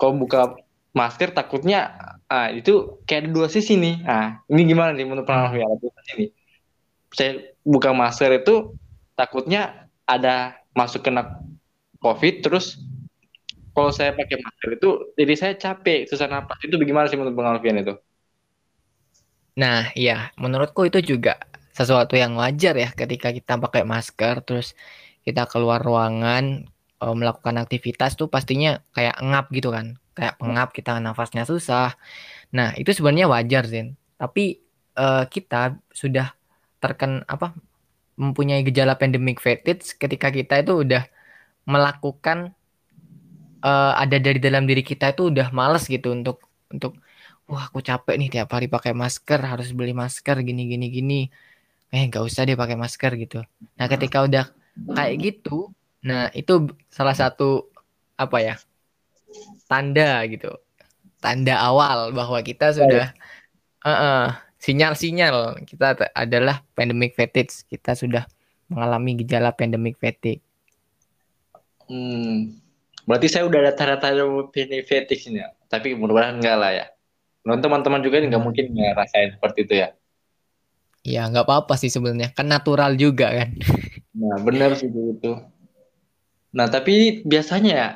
kalau 0.00 0.16
buka 0.16 0.56
masker 0.96 1.36
takutnya 1.36 1.92
ah 2.32 2.48
itu 2.48 3.00
kayak 3.04 3.28
ada 3.28 3.30
dua 3.32 3.46
sisi 3.52 3.76
nih. 3.76 4.00
Ah 4.08 4.40
ini 4.48 4.64
gimana 4.64 4.96
nih 4.96 5.04
menurut 5.04 5.28
pengalaman 5.28 5.60
ya 5.60 5.68
ini 6.16 6.32
saya 7.12 7.44
buka 7.60 7.92
masker 7.92 8.32
itu 8.40 8.72
takutnya 9.12 9.88
ada 10.08 10.56
masuk 10.72 11.04
kena 11.04 11.44
covid 12.00 12.40
terus 12.40 12.80
kalau 13.76 13.92
saya 13.92 14.16
pakai 14.16 14.40
masker 14.40 14.68
itu 14.80 14.90
jadi 15.20 15.34
saya 15.36 15.54
capek 15.60 16.08
susah 16.08 16.28
napas. 16.28 16.56
Itu 16.64 16.80
bagaimana 16.80 17.12
sih 17.12 17.20
menurut 17.20 17.36
pengalaman 17.36 17.84
itu 17.84 17.94
Nah, 19.58 19.92
iya, 19.92 20.32
menurutku 20.40 20.88
itu 20.88 20.98
juga 21.04 21.36
sesuatu 21.72 22.16
yang 22.16 22.36
wajar 22.36 22.76
ya 22.76 22.88
ketika 22.92 23.32
kita 23.32 23.56
pakai 23.56 23.82
masker 23.88 24.44
terus 24.44 24.76
kita 25.24 25.48
keluar 25.48 25.80
ruangan 25.80 26.68
e, 27.00 27.06
melakukan 27.16 27.56
aktivitas 27.60 28.16
tuh 28.20 28.28
pastinya 28.28 28.80
kayak 28.96 29.16
ngap 29.20 29.46
gitu 29.52 29.72
kan. 29.72 29.96
Kayak 30.12 30.36
pengap 30.40 30.68
kita 30.76 31.00
nafasnya 31.00 31.44
susah. 31.48 31.96
Nah, 32.52 32.76
itu 32.76 32.92
sebenarnya 32.92 33.28
wajar, 33.32 33.64
Zin. 33.68 33.96
Tapi 34.20 34.60
e, 34.96 35.06
kita 35.32 35.76
sudah 35.92 36.32
terken 36.82 37.22
apa 37.30 37.54
mempunyai 38.18 38.60
gejala 38.66 38.98
pandemic 39.00 39.40
fatigue 39.40 39.96
ketika 39.96 40.28
kita 40.28 40.60
itu 40.60 40.84
udah 40.84 41.08
melakukan 41.64 42.52
uh, 43.62 43.94
ada 43.96 44.18
dari 44.18 44.42
dalam 44.42 44.66
diri 44.66 44.82
kita 44.82 45.14
itu 45.14 45.30
udah 45.30 45.54
males 45.54 45.86
gitu 45.86 46.12
untuk 46.12 46.42
untuk 46.68 46.98
wah 47.50 47.68
aku 47.68 47.82
capek 47.82 48.14
nih 48.18 48.28
tiap 48.30 48.50
hari 48.54 48.66
pakai 48.70 48.94
masker 48.94 49.40
harus 49.42 49.70
beli 49.74 49.92
masker 49.92 50.40
gini 50.42 50.68
gini 50.68 50.86
gini. 50.88 51.20
Eh 51.92 52.08
nggak 52.08 52.24
usah 52.24 52.48
deh 52.48 52.56
pakai 52.56 52.76
masker 52.78 53.12
gitu. 53.20 53.44
Nah 53.76 53.86
ketika 53.90 54.24
udah 54.24 54.46
kayak 54.96 55.16
gitu 55.20 55.68
nah 56.02 56.34
itu 56.34 56.66
salah 56.90 57.14
satu 57.14 57.70
apa 58.18 58.38
ya 58.42 58.54
tanda 59.70 60.22
gitu. 60.26 60.50
Tanda 61.22 61.54
awal 61.62 62.10
bahwa 62.10 62.42
kita 62.42 62.74
sudah 62.74 63.14
uh, 63.86 63.90
uh, 63.90 64.24
sinyal-sinyal 64.58 65.62
kita 65.62 66.10
adalah 66.16 66.66
pandemic 66.74 67.14
fatigue. 67.14 67.54
Kita 67.70 67.94
sudah 67.94 68.26
mengalami 68.66 69.22
gejala 69.22 69.54
pandemic 69.54 70.00
fatigue. 70.02 70.42
Hmm. 71.86 72.58
Berarti 73.06 73.26
saya 73.30 73.46
udah 73.46 73.58
ada 73.62 73.72
tanda-tanda 73.74 74.26
pandemic 74.50 74.90
fatigue 74.90 75.30
ini 75.30 75.46
ya 75.46 75.50
tapi 75.72 75.96
mudah-mudahan 75.96 76.36
enggak 76.36 76.56
lah 76.60 76.70
ya 76.76 76.86
Non 77.42 77.58
teman-teman 77.58 77.98
juga 78.02 78.22
nggak 78.22 78.42
mungkin 78.42 78.70
ngerasain 78.70 79.34
seperti 79.34 79.58
itu 79.66 79.74
ya. 79.82 79.88
Ya 81.02 81.26
nggak 81.26 81.50
apa-apa 81.50 81.74
sih 81.74 81.90
sebenarnya, 81.90 82.30
kan 82.30 82.46
natural 82.46 82.94
juga 82.94 83.30
kan. 83.30 83.50
Nah 84.12 84.36
benar 84.44 84.76
sih 84.76 84.92
itu. 84.92 85.32
Nah 86.52 86.68
tapi 86.68 87.24
biasanya 87.24 87.72
ya 87.72 87.88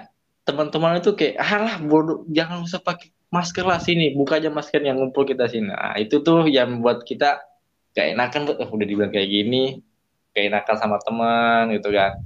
teman-teman 0.48 1.04
itu 1.04 1.12
kayak 1.12 1.36
ah 1.36 1.52
lah 1.60 1.76
bodoh 1.76 2.24
jangan 2.32 2.64
usah 2.64 2.80
pakai 2.80 3.12
masker 3.28 3.68
lah 3.68 3.76
sini 3.76 4.16
buka 4.16 4.40
aja 4.40 4.48
masker 4.48 4.80
yang 4.80 4.96
ngumpul 4.96 5.28
kita 5.28 5.44
sini. 5.44 5.68
Nah 5.68 5.92
itu 6.00 6.24
tuh 6.24 6.48
yang 6.48 6.80
membuat 6.80 7.04
kita 7.04 7.44
kayak 7.92 8.16
enakan 8.16 8.48
oh, 8.56 8.64
udah 8.64 8.86
dibilang 8.88 9.12
kayak 9.12 9.28
gini 9.28 9.84
kayak 10.32 10.56
enakan 10.56 10.76
sama 10.80 10.96
teman 11.04 11.76
gitu 11.76 11.92
kan. 11.92 12.16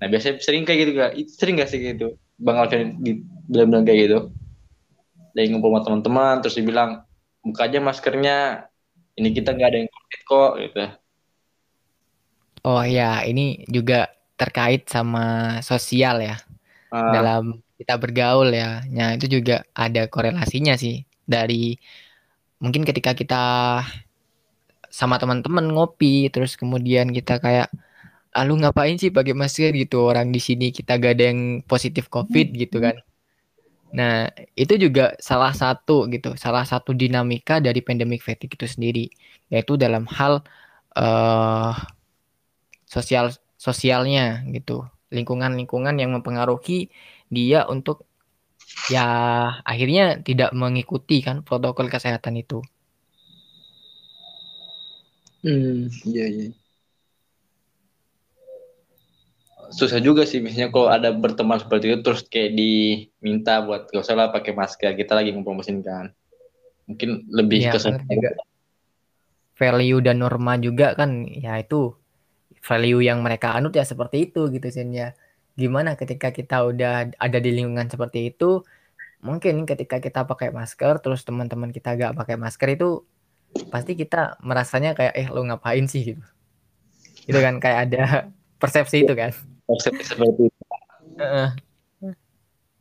Nah 0.00 0.06
biasanya 0.08 0.40
sering 0.40 0.64
kayak 0.64 0.78
gitu 0.80 0.90
gak 0.96 1.12
sering 1.28 1.60
gak 1.60 1.68
sih 1.68 1.76
gitu? 1.76 2.16
Bang 2.40 2.56
Alvin 2.56 2.96
bilang-bilang 3.52 3.84
kayak 3.84 4.00
gitu 4.08 4.18
dari 5.34 5.46
ngumpul 5.50 5.70
sama 5.72 5.82
teman-teman 5.86 6.34
terus 6.42 6.56
dibilang 6.58 6.90
buka 7.44 7.60
aja 7.68 7.78
maskernya 7.80 8.32
ini 9.18 9.28
kita 9.36 9.48
nggak 9.54 9.68
ada 9.70 9.78
yang 9.84 9.90
covid 9.94 10.20
kok 10.30 10.50
gitu. 10.62 10.80
Oh 12.60 12.84
ya, 12.84 13.24
ini 13.24 13.64
juga 13.72 14.12
terkait 14.36 14.84
sama 14.88 15.56
sosial 15.64 16.20
ya. 16.20 16.36
Ah, 16.90 17.00
Dalam 17.14 17.42
kita 17.80 17.94
bergaul 17.96 18.52
ya. 18.52 18.84
Nah, 18.92 19.16
itu 19.16 19.40
juga 19.40 19.64
ada 19.72 20.04
korelasinya 20.12 20.74
sih. 20.76 21.04
Dari 21.24 21.76
mungkin 22.60 22.84
ketika 22.88 23.12
kita 23.16 23.44
sama 24.90 25.16
teman-teman 25.22 25.70
ngopi 25.70 26.28
terus 26.34 26.58
kemudian 26.58 27.14
kita 27.14 27.38
kayak 27.38 27.70
ah 28.36 28.44
lu 28.48 28.54
ngapain 28.60 28.96
sih 29.00 29.10
pakai 29.14 29.34
masker? 29.36 29.70
gitu. 29.82 30.04
Orang 30.10 30.28
di 30.34 30.40
sini 30.42 30.66
kita 30.74 30.98
gak 31.00 31.12
ada 31.16 31.24
yang 31.32 31.40
positif 31.66 32.10
covid 32.12 32.52
gitu 32.54 32.78
kan 32.84 32.96
nah 33.90 34.30
itu 34.54 34.74
juga 34.84 35.18
salah 35.18 35.50
satu 35.50 36.06
gitu 36.14 36.38
salah 36.38 36.62
satu 36.62 36.90
dinamika 36.94 37.58
dari 37.58 37.80
pandemic 37.82 38.20
fatigue 38.22 38.54
itu 38.54 38.66
sendiri 38.70 39.04
yaitu 39.52 39.74
dalam 39.74 40.06
hal 40.06 40.46
eh 40.94 41.74
sosial 42.94 43.26
sosialnya 43.66 44.42
gitu 44.54 44.86
lingkungan-lingkungan 45.14 45.94
yang 46.02 46.10
mempengaruhi 46.14 46.90
dia 47.30 47.66
untuk 47.70 48.06
ya 48.94 49.06
akhirnya 49.66 50.22
tidak 50.22 50.50
mengikuti 50.54 51.22
kan 51.26 51.42
protokol 51.46 51.86
kesehatan 51.90 52.34
itu 52.42 52.58
hmm, 55.42 55.88
iya 56.10 56.24
iya. 56.34 56.59
Susah 59.70 60.02
juga 60.02 60.26
sih 60.26 60.42
misalnya 60.42 60.74
kalau 60.74 60.90
ada 60.90 61.14
berteman 61.14 61.62
seperti 61.62 61.94
itu 61.94 62.02
terus 62.02 62.26
kayak 62.26 62.58
diminta 62.58 63.62
buat 63.62 63.86
gak 63.90 64.02
usah 64.02 64.18
lah 64.18 64.28
pakai 64.34 64.52
masker 64.52 64.98
kita 64.98 65.14
lagi 65.14 65.30
ngepromosin 65.30 65.80
kan. 65.80 66.10
Mungkin 66.90 67.30
lebih 67.30 67.70
ya 67.70 67.72
ke 67.72 67.78
sana. 67.78 68.02
juga 68.10 68.34
value 69.60 70.00
dan 70.00 70.24
norma 70.24 70.56
juga 70.56 70.96
kan 70.96 71.28
ya 71.28 71.60
itu 71.60 71.92
value 72.64 73.04
yang 73.04 73.20
mereka 73.20 73.52
anut 73.52 73.76
ya 73.76 73.84
seperti 73.84 74.32
itu 74.32 74.48
gitu 74.48 74.66
Sen 74.72 74.90
ya. 74.96 75.12
Gimana 75.54 76.00
ketika 76.00 76.32
kita 76.32 76.64
udah 76.64 77.12
ada 77.20 77.38
di 77.38 77.50
lingkungan 77.52 77.92
seperti 77.92 78.32
itu, 78.32 78.64
mungkin 79.20 79.68
ketika 79.68 80.00
kita 80.00 80.24
pakai 80.24 80.48
masker 80.48 80.96
terus 81.04 81.20
teman-teman 81.28 81.68
kita 81.68 81.92
gak 81.92 82.16
pakai 82.16 82.40
masker 82.40 82.72
itu 82.72 83.04
pasti 83.68 83.92
kita 83.98 84.40
merasanya 84.40 84.96
kayak 84.96 85.14
eh 85.14 85.28
lu 85.28 85.44
ngapain 85.44 85.84
sih 85.84 86.16
gitu. 86.16 86.24
Gitu 87.28 87.36
kan 87.36 87.60
kayak 87.60 87.78
ada 87.92 88.02
persepsi 88.56 89.04
itu 89.04 89.12
kan. 89.12 89.36
Konsep 89.70 89.94
seperti 90.02 90.50
itu. 90.50 90.62
Heeh. 91.22 91.50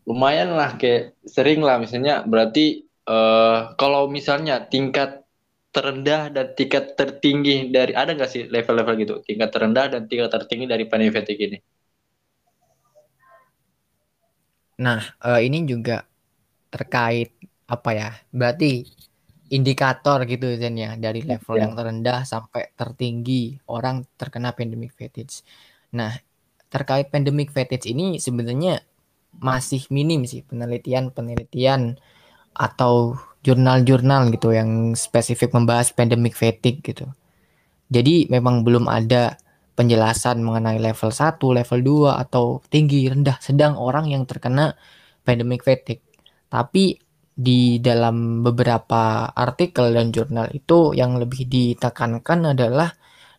Lumayan 0.10 0.58
lah 0.58 0.73
kayak 0.82 1.21
sering 1.21 1.62
lah 1.62 1.78
misalnya 1.78 2.25
berarti 2.25 2.82
eh 3.10 3.60
kalau 3.78 4.10
misalnya 4.10 4.65
tingkat 4.65 5.21
terendah 5.69 6.34
dan 6.34 6.58
tingkat 6.58 6.97
tertinggi 6.97 7.69
dari 7.69 7.93
ada 7.93 8.17
nggak 8.17 8.30
sih 8.30 8.49
level-level 8.49 8.95
gitu 9.06 9.15
tingkat 9.21 9.54
terendah 9.54 9.86
dan 9.86 10.10
tingkat 10.10 10.34
tertinggi 10.34 10.65
dari 10.65 10.89
fatigue 10.89 11.45
ini? 11.45 11.60
Nah, 14.82 15.04
eh, 15.30 15.41
ini 15.45 15.67
juga 15.69 16.08
terkait 16.73 17.36
apa 17.69 17.89
ya? 17.93 18.10
Berarti 18.34 18.88
indikator 19.54 20.23
gitu 20.30 20.45
Zen 20.58 20.78
ya 20.78 20.95
dari 20.95 21.25
level 21.25 21.58
Ya. 21.58 21.67
yang 21.67 21.73
terendah 21.78 22.25
sampai 22.25 22.71
tertinggi 22.73 23.58
orang 23.69 24.06
terkena 24.15 24.54
pandemic 24.54 24.93
fatigue. 24.95 25.41
Nah, 25.93 26.13
terkait 26.69 27.10
pandemic 27.10 27.49
fatigue 27.49 27.89
ini 27.91 28.21
sebenarnya 28.21 28.86
masih 29.38 29.86
minim 29.93 30.25
sih 30.25 30.41
penelitian-penelitian 30.45 31.97
atau 32.58 33.17
jurnal-jurnal 33.45 34.34
gitu 34.36 34.51
yang 34.51 34.93
spesifik 34.97 35.53
membahas 35.55 35.93
pandemic 35.95 36.36
fatigue 36.36 36.82
gitu. 36.84 37.08
Jadi 37.89 38.29
memang 38.29 38.62
belum 38.62 38.86
ada 38.86 39.39
penjelasan 39.73 40.43
mengenai 40.43 40.77
level 40.77 41.10
1, 41.10 41.39
level 41.39 41.79
2 42.12 42.23
atau 42.27 42.60
tinggi, 42.67 43.08
rendah, 43.08 43.39
sedang 43.39 43.79
orang 43.79 44.12
yang 44.12 44.27
terkena 44.27 44.75
pandemic 45.23 45.63
fatigue. 45.63 46.03
Tapi 46.51 46.99
di 47.39 47.79
dalam 47.79 48.43
beberapa 48.43 49.32
artikel 49.32 49.95
dan 49.95 50.12
jurnal 50.12 50.51
itu 50.51 50.91
yang 50.91 51.15
lebih 51.15 51.47
ditekankan 51.47 52.51
adalah 52.51 52.91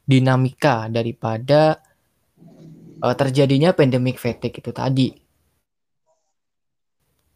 dinamika 0.09 0.89
daripada 0.89 1.77
uh, 3.01 3.17
terjadinya 3.17 3.73
pandemic 3.73 4.21
fatigue 4.21 4.61
itu 4.61 4.71
tadi. 4.71 5.09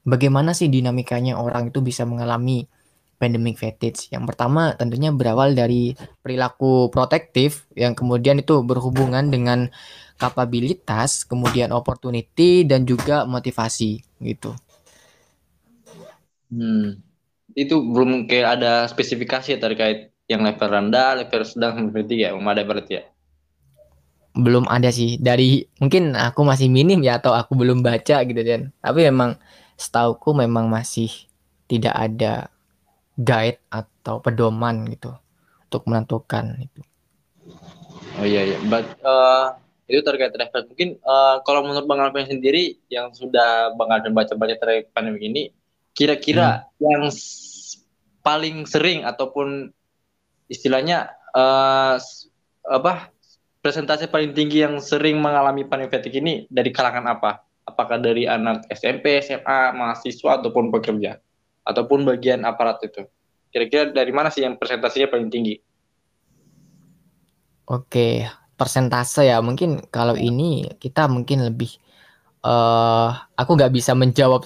Bagaimana 0.05 0.53
sih 0.53 0.69
dinamikanya 0.69 1.41
orang 1.41 1.73
itu 1.73 1.81
bisa 1.81 2.05
mengalami 2.05 2.69
pandemic 3.17 3.57
fatigue? 3.57 4.13
Yang 4.13 4.25
pertama 4.29 4.77
tentunya 4.77 5.09
berawal 5.09 5.57
dari 5.57 5.97
perilaku 6.21 6.93
protektif 6.93 7.65
yang 7.73 7.97
kemudian 7.97 8.37
itu 8.37 8.61
berhubungan 8.61 9.33
dengan 9.33 9.73
kapabilitas, 10.21 11.25
kemudian 11.25 11.73
opportunity 11.73 12.69
dan 12.69 12.85
juga 12.85 13.25
motivasi 13.25 14.05
gitu. 14.21 14.53
Hmm. 16.53 17.01
Itu 17.57 17.81
belum 17.81 18.29
kayak 18.29 18.49
ada 18.61 18.73
spesifikasi 18.87 19.57
terkait 19.57 20.13
yang 20.29 20.45
level 20.45 20.69
rendah, 20.69 21.25
level 21.25 21.43
sedang, 21.49 21.89
level 21.89 22.05
tinggi 22.05 22.29
ya, 22.29 22.37
belum 22.37 22.49
ada 22.49 22.63
berarti 22.65 22.93
ya. 23.01 23.05
Belum 24.35 24.67
ada 24.67 24.91
sih 24.91 25.17
dari 25.23 25.63
mungkin 25.79 26.19
aku 26.19 26.43
masih 26.43 26.67
minim 26.67 26.99
ya 27.07 27.23
atau 27.23 27.33
aku 27.35 27.55
belum 27.55 27.87
baca 27.87 28.27
gitu 28.27 28.43
dan 28.43 28.75
tapi 28.83 29.07
memang 29.07 29.39
setauku 29.79 30.35
memang 30.35 30.67
masih 30.67 31.11
tidak 31.71 31.95
ada 31.95 32.51
guide 33.15 33.63
atau 33.71 34.19
pedoman 34.19 34.91
gitu 34.91 35.15
untuk 35.71 35.87
menentukan 35.87 36.59
itu. 36.61 36.83
Oh 38.19 38.27
iya 38.27 38.47
iya, 38.47 38.59
But, 38.71 38.87
uh, 39.03 39.59
itu 39.91 40.01
terkait 40.07 40.35
level. 40.35 40.71
Mungkin 40.71 40.89
uh, 41.03 41.43
kalau 41.43 41.67
menurut 41.67 41.87
Bang 41.87 42.01
Alvin 42.03 42.31
sendiri 42.31 42.79
yang 42.89 43.11
sudah 43.11 43.75
Bang 43.75 43.91
Alvin 43.91 44.15
baca-baca 44.15 44.55
terkait 44.55 44.91
pandemi 44.95 45.27
ini, 45.27 45.43
kira-kira 45.95 46.71
hmm. 46.79 46.83
yang 46.83 47.03
paling 48.25 48.65
sering 48.65 49.03
ataupun 49.05 49.71
istilahnya 50.49 51.13
uh, 51.37 51.99
apa 52.65 53.13
presentasi 53.65 54.13
paling 54.13 54.37
tinggi 54.37 54.61
yang 54.61 54.77
sering 54.77 55.17
mengalami 55.25 55.65
fatigue 55.65 56.21
ini 56.21 56.45
dari 56.53 56.69
kalangan 56.69 57.09
apa? 57.09 57.41
apakah 57.65 57.97
dari 57.97 58.29
anak 58.29 58.69
SMP, 58.69 59.19
SMA, 59.25 59.73
mahasiswa 59.73 60.41
ataupun 60.41 60.69
pekerja 60.69 61.19
ataupun 61.65 62.05
bagian 62.05 62.45
aparat 62.45 62.77
itu. 62.85 63.09
Kira-kira 63.49 63.89
dari 63.89 64.13
mana 64.13 64.29
sih 64.29 64.45
yang 64.45 64.61
presentasinya 64.61 65.09
paling 65.09 65.33
tinggi? 65.33 65.57
Oke, 67.65 68.29
persentase 68.61 69.33
ya 69.33 69.41
mungkin 69.41 69.81
kalau 69.89 70.13
ini 70.13 70.77
kita 70.77 71.09
mungkin 71.09 71.49
lebih 71.49 71.73
uh, 72.45 73.17
aku 73.33 73.57
nggak 73.57 73.73
bisa 73.73 73.97
menjawab 73.97 74.45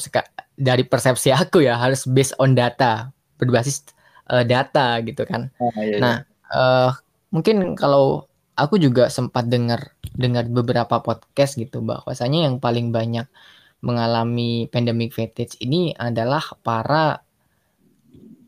dari 0.54 0.87
persepsi 0.87 1.35
aku 1.35 1.66
ya 1.66 1.74
harus 1.74 2.07
based 2.07 2.38
on 2.38 2.54
data 2.54 3.11
berbasis 3.42 3.83
uh, 4.31 4.46
data 4.46 5.02
gitu 5.02 5.26
kan. 5.26 5.50
Oh, 5.59 5.74
iya, 5.83 5.83
iya. 5.83 5.98
Nah 5.98 6.16
uh, 6.54 6.94
mungkin 7.35 7.74
kalau 7.74 8.27
aku 8.58 8.82
juga 8.82 9.06
sempat 9.08 9.46
dengar 9.46 9.94
dengar 10.18 10.50
beberapa 10.50 10.98
podcast 10.98 11.54
gitu 11.54 11.78
bahwasanya 11.80 12.50
yang 12.50 12.58
paling 12.58 12.90
banyak 12.90 13.30
mengalami 13.78 14.66
pandemic 14.66 15.14
fatigue 15.14 15.54
ini 15.62 15.94
adalah 15.94 16.42
para 16.66 17.22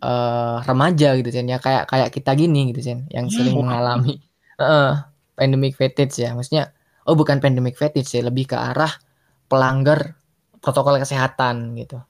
uh, 0.03 0.59
remaja 0.67 1.15
gitu 1.15 1.31
kan 1.31 1.47
ya. 1.47 1.59
Kayak 1.63 1.85
kayak 1.87 2.09
kita 2.11 2.31
gini 2.35 2.75
gitu 2.75 2.83
kan 2.83 2.99
yang 3.15 3.31
sering 3.31 3.55
hmm. 3.55 3.63
mengalami 3.63 4.19
uh, 4.59 5.07
pandemic 5.39 5.79
fatigue 5.79 6.11
ya. 6.19 6.35
Maksudnya 6.35 6.75
oh 7.07 7.15
bukan 7.15 7.39
pandemic 7.39 7.79
fatigue 7.79 8.07
sih 8.07 8.21
lebih 8.21 8.51
ke 8.51 8.59
arah 8.59 8.91
pelanggar 9.47 10.19
protokol 10.59 10.99
kesehatan 10.99 11.79
gitu. 11.79 12.03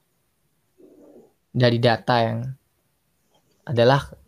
Dari 1.53 1.77
data 1.77 2.15
yang 2.25 2.39
adalah 3.69 4.20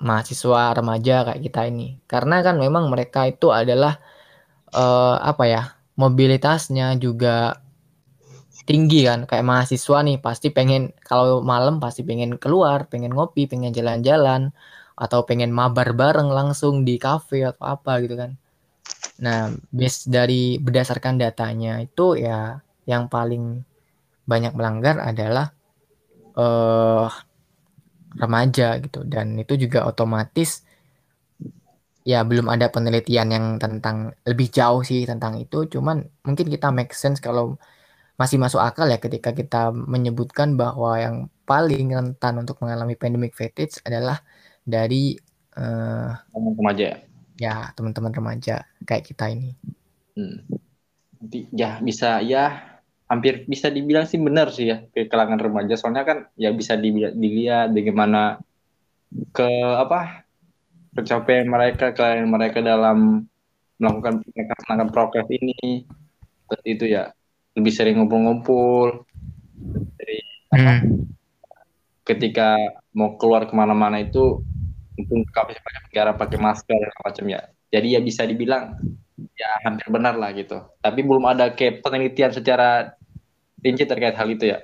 mahasiswa 0.00 0.74
remaja 0.74 1.16
kayak 1.30 1.40
kita 1.42 1.60
ini. 1.70 1.98
Karena 2.10 2.42
kan 2.42 2.58
memang 2.58 2.90
mereka 2.90 3.28
itu 3.28 3.50
adalah 3.54 3.98
uh, 4.74 5.16
apa 5.20 5.44
ya 5.46 5.62
mobilitasnya 5.98 6.98
juga 6.98 7.62
tinggi 8.66 9.06
kan. 9.06 9.28
Kayak 9.28 9.46
mahasiswa 9.46 9.98
nih 10.02 10.18
pasti 10.18 10.48
pengen 10.50 10.94
kalau 11.04 11.44
malam 11.44 11.78
pasti 11.78 12.02
pengen 12.02 12.40
keluar 12.40 12.88
pengen 12.90 13.14
ngopi 13.14 13.46
pengen 13.46 13.70
jalan-jalan 13.70 14.50
atau 14.94 15.26
pengen 15.26 15.50
mabar 15.50 15.90
bareng 15.92 16.30
langsung 16.30 16.86
di 16.86 16.96
cafe 17.02 17.46
atau 17.46 17.64
apa 17.66 17.98
gitu 18.02 18.14
kan. 18.18 18.38
Nah 19.22 19.54
base 19.70 20.10
dari 20.10 20.58
berdasarkan 20.58 21.18
datanya 21.18 21.82
itu 21.82 22.18
ya 22.18 22.58
yang 22.84 23.06
paling 23.08 23.62
banyak 24.24 24.52
melanggar 24.56 25.00
adalah 25.00 25.52
uh, 26.38 27.08
remaja 28.18 28.78
gitu 28.78 29.02
dan 29.04 29.38
itu 29.38 29.54
juga 29.58 29.86
otomatis 29.86 30.62
ya 32.04 32.20
belum 32.20 32.52
ada 32.52 32.68
penelitian 32.68 33.28
yang 33.32 33.46
tentang 33.56 34.12
lebih 34.28 34.52
jauh 34.52 34.84
sih 34.84 35.08
tentang 35.08 35.40
itu 35.40 35.64
cuman 35.66 36.04
mungkin 36.22 36.46
kita 36.52 36.68
make 36.68 36.92
sense 36.92 37.18
kalau 37.18 37.56
masih 38.14 38.38
masuk 38.38 38.62
akal 38.62 38.86
ya 38.86 39.00
ketika 39.02 39.34
kita 39.34 39.74
menyebutkan 39.74 40.54
bahwa 40.54 40.94
yang 41.00 41.16
paling 41.48 41.90
rentan 41.90 42.38
untuk 42.38 42.60
mengalami 42.62 42.94
pandemic 42.94 43.34
fatigue 43.34 43.74
adalah 43.82 44.22
dari 44.62 45.18
uh, 45.58 46.14
remaja 46.30 47.02
ya 47.34 47.74
teman-teman 47.74 48.14
remaja 48.14 48.62
kayak 48.86 49.04
kita 49.10 49.34
ini. 49.34 49.58
Hmm. 50.14 50.46
Nanti 51.18 51.50
ya 51.50 51.82
bisa 51.82 52.22
ya 52.22 52.73
hampir 53.04 53.44
bisa 53.44 53.68
dibilang 53.68 54.08
sih 54.08 54.16
benar 54.16 54.48
sih 54.50 54.72
ya 54.72 54.76
ke 54.90 55.06
kalangan 55.06 55.40
remaja. 55.40 55.76
Soalnya 55.76 56.04
kan 56.04 56.18
ya 56.34 56.50
bisa 56.50 56.74
dilihat, 56.74 57.14
dilihat 57.14 57.68
bagaimana 57.72 58.40
ke 59.30 59.48
apa 59.78 60.24
pencapaian 60.94 61.46
mereka 61.46 61.94
kalian 61.94 62.30
mereka 62.30 62.58
dalam 62.64 63.28
melakukan 63.78 64.24
melakukan 64.24 64.88
prokes 64.90 65.28
ini. 65.30 65.84
Seperti 66.44 66.68
itu 66.76 66.84
ya 66.92 67.12
lebih 67.56 67.72
sering 67.72 68.00
ngumpul-ngumpul. 68.00 69.04
Dari 70.00 70.18
apa 70.54 70.72
Hmm. 70.78 71.10
ketika 72.04 72.54
mau 72.94 73.18
keluar 73.18 73.48
ke 73.48 73.54
mana-mana 73.56 73.98
itu 73.98 74.44
mungkin 74.94 75.26
pakai 75.26 75.58
pakai 75.58 75.80
negara 75.90 76.10
pakai 76.14 76.38
masker 76.38 76.86
macam 77.02 77.24
ya 77.26 77.40
jadi 77.74 77.98
ya 77.98 78.00
bisa 78.04 78.22
dibilang 78.22 78.78
ya 79.34 79.50
hampir 79.66 79.86
benar 79.90 80.14
lah 80.14 80.30
gitu 80.32 80.62
tapi 80.78 81.02
belum 81.02 81.24
ada 81.26 81.50
kayak 81.50 81.82
penelitian 81.82 82.30
secara 82.30 82.94
rinci 83.58 83.84
terkait 83.86 84.14
hal 84.14 84.30
itu 84.30 84.50
ya 84.54 84.58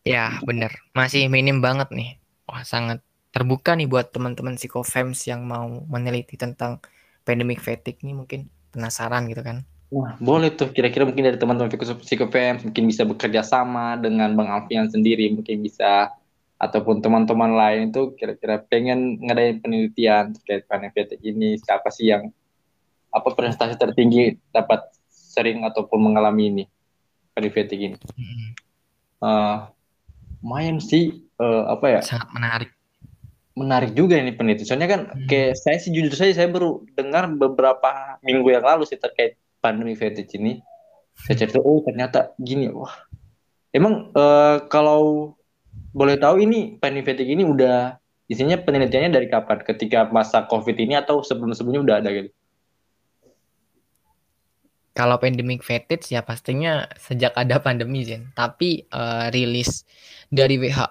Ya, 0.00 0.40
bener. 0.48 0.72
Masih 0.96 1.28
minim 1.28 1.60
banget 1.60 1.92
nih. 1.92 2.16
Wah, 2.48 2.64
sangat 2.64 3.04
terbuka 3.30 3.76
nih 3.76 3.86
buat 3.86 4.10
teman-teman 4.10 4.56
psikofems 4.56 5.28
yang 5.28 5.44
mau 5.44 5.68
meneliti 5.86 6.34
tentang 6.34 6.80
pandemic 7.22 7.60
fatigue 7.60 8.00
nih 8.02 8.16
mungkin 8.16 8.40
penasaran 8.72 9.28
gitu 9.28 9.44
kan. 9.44 9.62
Wah, 9.92 10.16
boleh 10.18 10.56
tuh. 10.56 10.72
Kira-kira 10.72 11.04
mungkin 11.04 11.30
dari 11.30 11.36
teman-teman 11.36 11.68
psikofem 12.00 12.64
mungkin 12.64 12.84
bisa 12.88 13.04
bekerja 13.04 13.44
sama 13.44 14.00
dengan 14.00 14.32
Bang 14.34 14.48
Alfian 14.48 14.88
sendiri, 14.88 15.28
mungkin 15.30 15.60
bisa 15.60 16.10
ataupun 16.60 17.00
teman-teman 17.00 17.56
lain 17.56 17.80
itu 17.92 18.12
kira-kira 18.16 18.60
pengen 18.60 19.20
ngadain 19.20 19.60
penelitian 19.64 20.32
terkait 20.36 20.64
pandemic 20.68 20.96
fatigue 20.96 21.28
ini, 21.32 21.56
siapa 21.60 21.88
sih 21.92 22.08
yang 22.12 22.32
apa 23.10 23.28
prestasi 23.34 23.74
tertinggi 23.74 24.38
dapat 24.54 24.86
sering 25.10 25.62
ataupun 25.66 25.98
mengalami 25.98 26.44
ini 26.50 26.64
fatigue 27.48 27.96
ini. 27.96 27.98
Uh, 29.24 29.64
lumayan 30.44 30.76
sih 30.76 31.24
uh, 31.40 31.72
apa 31.72 31.86
ya? 31.88 32.00
Sangat 32.04 32.28
menarik. 32.36 32.70
menarik 33.56 33.92
juga 33.92 34.16
ini 34.16 34.32
peneliti. 34.32 34.64
Soalnya 34.64 34.88
kan 34.88 35.00
Hmm. 35.10 35.26
kayak 35.28 35.58
saya 35.58 35.76
sih 35.76 35.92
jujur 35.92 36.14
saja 36.16 36.32
saya 36.32 36.48
baru 36.48 36.80
dengar 36.96 37.28
beberapa 37.28 38.16
minggu 38.24 38.46
yang 38.56 38.64
lalu 38.64 38.88
sih 38.88 38.96
terkait 38.96 39.36
pandemi 39.60 39.96
fetish 39.96 40.36
ini. 40.36 40.60
Saya 41.16 41.44
cerita 41.44 41.60
oh 41.60 41.80
ternyata 41.84 42.32
gini 42.40 42.72
wah. 42.72 42.92
Emang 43.74 44.12
uh, 44.16 44.64
kalau 44.68 45.34
boleh 45.92 46.16
tahu 46.16 46.40
ini 46.40 46.80
pandemi 46.80 47.04
ini 47.04 47.44
udah 47.44 48.00
isinya 48.30 48.56
penelitiannya 48.56 49.12
dari 49.12 49.28
kapan? 49.28 49.60
Ketika 49.60 50.08
masa 50.08 50.46
covid 50.48 50.78
ini 50.80 50.96
atau 50.96 51.20
sebelum-sebelumnya 51.20 51.84
udah 51.84 51.96
ada 52.00 52.08
gitu 52.16 52.30
Kalau 54.90 55.16
pandemic 55.22 55.62
fatigue 55.62 56.02
ya 56.14 56.20
pastinya 56.26 56.86
sejak 56.98 57.32
ada 57.38 57.56
pandemi 57.62 58.02
Zen. 58.08 58.22
Tapi 58.34 58.84
eh, 58.90 59.26
rilis 59.34 59.86
dari 60.28 60.56
WHO 60.58 60.86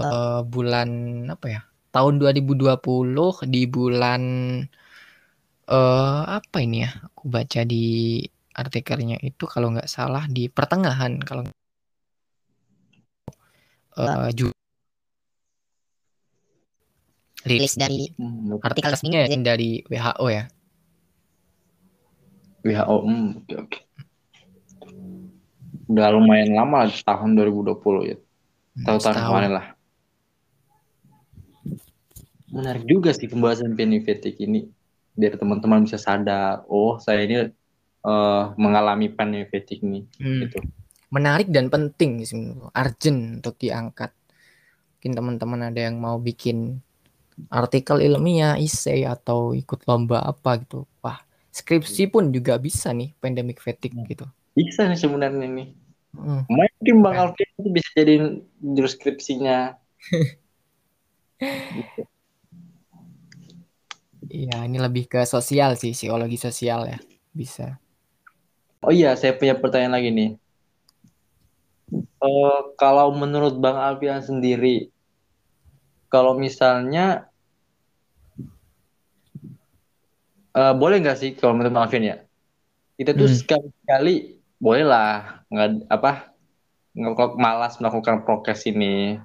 eh, 0.00 0.40
bulan 0.46 0.88
apa 1.34 1.46
ya? 1.48 1.60
Tahun 1.92 2.14
2020 2.20 3.34
di 3.44 3.62
bulan 3.68 4.22
eh 5.70 6.22
apa 6.38 6.56
ini 6.64 6.76
ya? 6.84 6.90
Aku 7.12 7.22
baca 7.30 7.60
di 7.72 7.84
artikelnya 8.52 9.16
itu 9.24 9.44
kalau 9.48 9.72
nggak 9.72 9.88
salah 9.88 10.24
di 10.28 10.48
pertengahan 10.52 11.16
kalau 11.24 11.42
Ju- 14.32 14.56
rilis 17.44 17.74
dari 17.76 18.08
hmm, 18.16 18.62
artikel 18.62 18.90
resminya 18.94 19.26
dari 19.42 19.82
WHO 19.90 20.26
ya. 20.30 20.44
WHO 22.62 22.96
hmm, 23.04 23.28
oke 23.42 23.54
oke 23.68 23.78
udah 25.92 26.08
lumayan 26.14 26.56
lama 26.56 26.88
tahun 26.88 27.36
2020 27.36 28.10
ya 28.10 28.16
tahu 28.86 28.96
tahun 28.96 29.00
Setahun. 29.02 29.28
kemarin 29.28 29.52
lah 29.52 29.66
menarik 32.52 32.84
juga 32.84 33.10
sih 33.16 33.28
pembahasan 33.28 33.76
fatigue 33.76 34.44
ini 34.44 34.68
biar 35.12 35.36
teman-teman 35.36 35.84
bisa 35.84 36.00
sadar 36.00 36.64
oh 36.68 36.96
saya 36.96 37.24
ini 37.24 37.36
eh, 38.06 38.44
mengalami 38.56 39.12
fatigue 39.48 39.84
nih 39.84 40.04
Hmm. 40.20 40.40
gitu 40.48 40.58
menarik 41.12 41.52
dan 41.52 41.68
penting 41.68 42.24
sih 42.24 42.56
urgent 42.72 43.44
untuk 43.44 43.60
diangkat. 43.60 44.10
Mungkin 44.96 45.12
teman-teman 45.12 45.60
ada 45.68 45.80
yang 45.84 46.00
mau 46.00 46.16
bikin 46.16 46.80
artikel 47.52 48.00
ilmiah, 48.00 48.56
essay 48.56 49.04
atau 49.04 49.52
ikut 49.52 49.84
lomba 49.84 50.24
apa 50.24 50.64
gitu. 50.64 50.88
Skripsi 51.52 52.02
pun 52.12 52.24
juga 52.36 52.56
bisa 52.56 52.88
nih 52.96 53.12
pandemic 53.22 53.60
fatigue 53.60 54.00
gitu. 54.08 54.24
bisa 54.56 54.84
nih 54.88 54.98
sebenarnya 55.00 55.48
nih 55.48 55.68
Hmm. 56.12 56.44
mungkin 56.44 57.00
bang 57.00 57.16
Alvin 57.24 57.48
itu 57.56 57.68
bisa 57.72 57.88
jadi 57.96 58.14
judul 58.60 58.84
skripsinya 58.84 59.80
Iya, 64.32 64.56
ini 64.68 64.78
lebih 64.86 65.04
ke 65.12 65.20
sosial 65.34 65.70
sih, 65.80 65.92
psikologi 65.96 66.38
sosial 66.40 66.80
ya. 66.92 66.98
Bisa. 67.32 67.80
oh 68.84 68.92
iya 68.98 69.08
saya 69.20 69.32
punya 69.38 69.54
pertanyaan 69.62 69.94
lagi 69.96 70.08
nih 70.18 70.28
Eh, 72.22 72.58
kalau 72.80 73.08
menurut 73.20 73.54
bang 73.62 73.76
Alfian 73.86 74.22
sendiri 74.22 74.92
kalau 76.12 76.32
misalnya 76.44 77.31
eh, 80.52 80.74
boleh 80.76 80.96
nggak 81.00 81.18
sih 81.18 81.30
kalau 81.36 81.56
menurut 81.56 81.72
bang 81.72 81.84
Alfian 81.84 82.04
ya? 82.04 82.16
Kita 82.96 83.10
tuh 83.16 83.28
Hmm. 83.28 83.38
sekali-sekali 83.40 84.14
boleh 84.62 84.84
lah 84.86 85.42
nggak 85.50 85.90
apa 85.90 86.32
nggak 86.92 87.30
malas 87.40 87.80
melakukan 87.80 88.22
prokes 88.22 88.68
ini. 88.68 89.16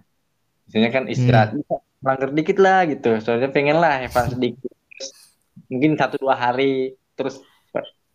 Misalnya 0.68 0.92
kan 0.92 1.04
istirahat 1.08 1.56
bisa 1.56 1.80
melanggar 2.04 2.30
dikit 2.32 2.58
lah 2.60 2.88
gitu. 2.88 3.20
Soalnya 3.24 3.52
pengen 3.52 3.78
lah 3.80 4.04
Evan 4.04 4.32
sedikit. 4.32 4.72
Mungkin 5.68 6.00
satu 6.00 6.16
dua 6.20 6.36
hari 6.36 6.96
terus 7.16 7.44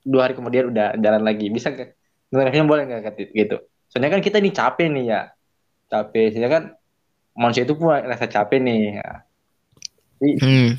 dua 0.02 0.26
hari 0.26 0.34
kemudian 0.34 0.72
udah 0.72 0.96
jalan 0.96 1.22
lagi. 1.22 1.52
Bisa 1.52 1.72
nggak? 1.72 1.96
Boleh 2.64 2.82
nggak 2.88 3.16
gitu? 3.32 3.56
Soalnya 3.92 4.08
kan 4.08 4.20
kita 4.24 4.40
ini 4.40 4.50
capek 4.50 4.88
nih 4.88 5.04
ya. 5.12 5.22
Capek 5.92 6.32
soalnya 6.32 6.50
kan 6.50 6.64
manusia 7.36 7.64
itu 7.68 7.76
punya 7.76 8.08
rasa 8.08 8.24
capek 8.28 8.58
nih 8.60 8.80
ya. 9.00 9.10
Jadi, 10.16 10.32
Hmm. 10.40 10.70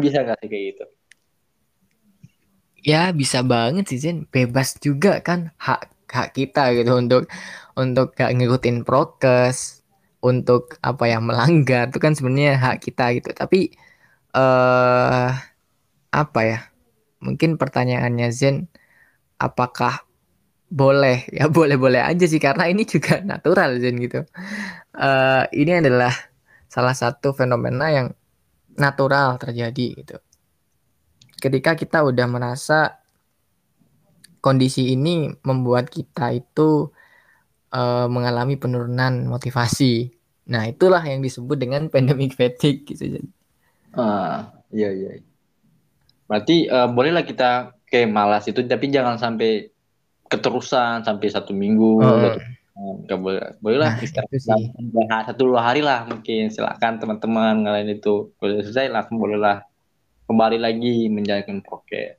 bisa 0.00 0.22
nggak 0.22 0.38
sih 0.40 0.48
kayak 0.48 0.64
gitu 0.72 0.84
Ya 2.82 3.14
bisa 3.14 3.38
banget 3.46 3.84
sih 3.90 3.98
Zen, 4.02 4.26
bebas 4.34 4.74
juga 4.82 5.22
kan 5.22 5.54
hak 5.54 5.80
hak 6.10 6.28
kita 6.34 6.74
gitu 6.76 6.90
untuk 6.98 7.22
untuk 7.78 8.06
gak 8.18 8.34
ngikutin 8.36 8.82
prokes, 8.82 9.86
untuk 10.18 10.76
apa 10.82 11.04
ya 11.06 11.18
melanggar 11.22 11.84
itu 11.90 11.98
kan 12.02 12.12
sebenarnya 12.18 12.58
hak 12.58 12.76
kita 12.82 13.04
gitu. 13.16 13.30
Tapi 13.40 13.70
eh 14.36 15.28
apa 16.12 16.40
ya? 16.50 16.58
Mungkin 17.24 17.56
pertanyaannya 17.60 18.28
Zen, 18.34 18.56
apakah 19.40 20.04
boleh? 20.72 21.26
Ya 21.38 21.46
boleh-boleh 21.52 22.02
aja 22.02 22.24
sih 22.30 22.40
karena 22.42 22.68
ini 22.72 22.84
juga 22.88 23.20
natural 23.32 23.78
Zen 23.82 23.96
gitu. 24.02 24.24
Eh 24.96 25.44
ini 25.60 25.72
adalah 25.82 26.12
salah 26.70 26.94
satu 26.96 27.32
fenomena 27.36 27.90
yang 27.92 28.08
natural 28.78 29.36
terjadi 29.42 29.86
gitu 30.04 30.16
ketika 31.42 31.74
kita 31.74 32.06
udah 32.06 32.26
merasa 32.30 33.02
kondisi 34.38 34.94
ini 34.94 35.30
membuat 35.42 35.90
kita 35.90 36.30
itu 36.30 36.94
eh, 37.74 38.06
mengalami 38.06 38.54
penurunan 38.54 39.26
motivasi. 39.26 40.14
Nah, 40.42 40.66
itulah 40.70 41.02
yang 41.02 41.18
disebut 41.22 41.58
dengan 41.58 41.86
pandemic 41.90 42.38
fatigue 42.38 42.86
gitu. 42.86 43.22
Ah, 43.94 44.54
iya 44.70 44.90
iya. 44.94 45.10
Berarti 46.30 46.70
eh, 46.70 46.88
bolehlah 46.90 47.26
kita 47.26 47.74
kayak 47.90 48.08
malas 48.10 48.46
itu, 48.46 48.62
tapi 48.62 48.88
jangan 48.88 49.18
sampai 49.18 49.68
keterusan 50.30 51.02
sampai 51.02 51.26
satu 51.28 51.50
minggu. 51.52 51.98
Oh. 51.98 52.18
satu- 52.30 52.50
Nggak 52.72 53.18
boleh. 53.20 53.42
Bolehlah 53.60 54.00
Nah, 54.00 54.00
istirahat 54.00 55.28
satu 55.28 55.44
dua 55.44 55.60
hari 55.60 55.84
lah 55.84 56.08
mungkin. 56.08 56.48
Silakan 56.48 56.96
teman-teman 56.96 57.68
ngalahin 57.68 58.00
itu. 58.00 58.32
Kalau 58.40 58.64
selesai 58.64 58.88
langsung 58.88 59.20
bolehlah 59.20 59.60
kembali 60.32 60.56
lagi 60.56 61.12
menjalankan 61.12 61.60
prokes. 61.60 62.16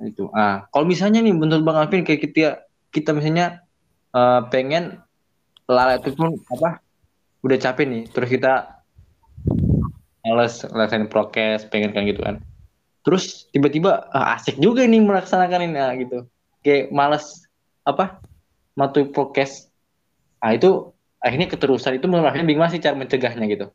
Itu. 0.00 0.32
Ah, 0.32 0.64
kalau 0.72 0.88
misalnya 0.88 1.20
nih 1.20 1.36
menurut 1.36 1.60
Bang 1.60 1.76
Alvin 1.76 2.08
kayak 2.08 2.24
kita 2.24 2.64
kita 2.88 3.12
misalnya 3.12 3.60
eh, 4.16 4.40
pengen 4.48 5.04
lalai 5.68 6.00
itu 6.00 6.16
pun 6.16 6.40
apa 6.48 6.80
udah 7.44 7.58
capek 7.60 7.84
nih, 7.84 8.02
terus 8.08 8.32
kita 8.32 8.80
males 10.24 10.64
ngelaksanain 10.64 11.12
prokes, 11.12 11.68
pengen 11.68 11.92
kan 11.92 12.08
gitu 12.08 12.24
kan. 12.24 12.40
Terus 13.04 13.52
tiba-tiba 13.52 14.08
ah, 14.08 14.40
asik 14.40 14.56
juga 14.56 14.88
nih 14.88 15.04
melaksanakan 15.04 15.68
ini 15.68 15.76
ah, 15.76 15.92
gitu. 16.00 16.18
Kayak 16.64 16.88
males 16.94 17.44
apa? 17.84 18.24
Matuhi 18.72 19.12
prokes. 19.12 19.68
Ah 20.40 20.56
itu 20.56 20.96
akhirnya 21.20 21.46
keterusan 21.52 22.00
itu 22.00 22.08
menurut 22.08 22.32
bingung 22.48 22.64
sih 22.72 22.80
cara 22.80 22.96
mencegahnya 22.96 23.44
gitu. 23.52 23.68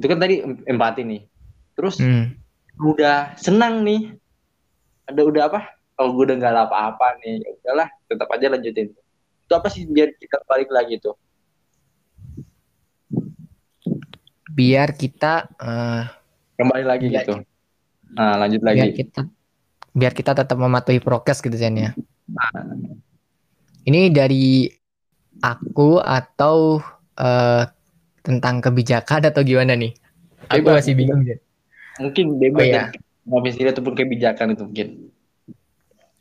Itu 0.00 0.06
kan 0.08 0.16
tadi 0.16 0.40
em- 0.40 0.64
empati 0.64 1.04
nih. 1.04 1.22
terus 1.78 2.02
Hmm. 2.02 2.39
Udah 2.80 3.36
senang 3.36 3.84
nih. 3.84 4.16
Ada 5.04 5.20
udah 5.26 5.42
apa? 5.52 5.60
Kalau 5.98 6.16
gue 6.16 6.24
udah 6.32 6.36
nggak 6.40 6.54
apa-apa 6.70 7.06
nih. 7.20 7.44
Ya 7.44 7.48
udahlah 7.60 7.88
tetap 8.08 8.28
aja 8.32 8.46
lanjutin. 8.48 8.88
Itu 9.44 9.52
apa 9.52 9.68
sih 9.68 9.84
biar 9.84 10.16
kita 10.16 10.40
balik 10.48 10.72
lagi 10.72 10.96
tuh? 10.96 11.18
Biar 14.50 14.96
kita 14.96 15.50
eh, 15.60 16.02
kembali 16.60 16.84
lagi 16.84 17.06
Biar 17.08 17.24
gitu. 17.24 17.34
nah 18.10 18.34
lanjut 18.42 18.60
biar 18.60 18.74
lagi 18.74 18.90
kita 18.98 19.22
biar 19.94 20.12
kita 20.12 20.34
tetap 20.34 20.58
mematuhi 20.58 20.98
prokes 20.98 21.40
gitu 21.42 21.56
Zen 21.56 21.78
ya. 21.78 21.90
Ini 23.86 24.12
dari 24.12 24.68
aku 25.42 25.98
atau 25.98 26.78
eh, 27.18 27.64
tentang 28.20 28.60
kebijakan 28.60 29.32
atau 29.32 29.42
gimana 29.42 29.74
nih? 29.74 29.92
Aku 30.50 30.68
masih 30.68 30.94
bingung 30.94 31.24
Zen. 31.26 31.40
Mungkin 32.02 32.26
bebas 32.42 32.62
Oh, 32.62 32.64
iya. 32.66 32.82
ya 32.90 33.50
sendiri 33.52 33.68
ataupun 33.74 33.94
kebijakan 33.98 34.48
itu 34.54 34.62
mungkin 34.68 34.88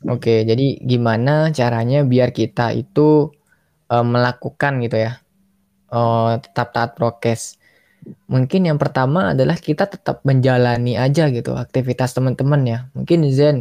Oke, 0.08 0.48
jadi 0.48 0.80
gimana 0.80 1.52
caranya 1.52 2.08
biar 2.08 2.30
kita 2.32 2.72
itu 2.72 3.36
eh, 3.92 4.06
melakukan 4.14 4.74
gitu 4.86 4.98
ya, 5.06 5.12
eh, 5.94 6.32
tetap 6.44 6.68
taat 6.76 6.92
prokes. 6.98 7.60
Mungkin 8.32 8.62
yang 8.70 8.80
pertama 8.82 9.34
adalah 9.36 9.58
kita 9.60 9.86
tetap 9.92 10.24
menjalani 10.30 10.96
aja 10.96 11.28
gitu 11.32 11.52
aktivitas 11.58 12.16
teman-teman 12.18 12.62
ya. 12.66 12.80
Mungkin 12.98 13.20
Zen 13.34 13.58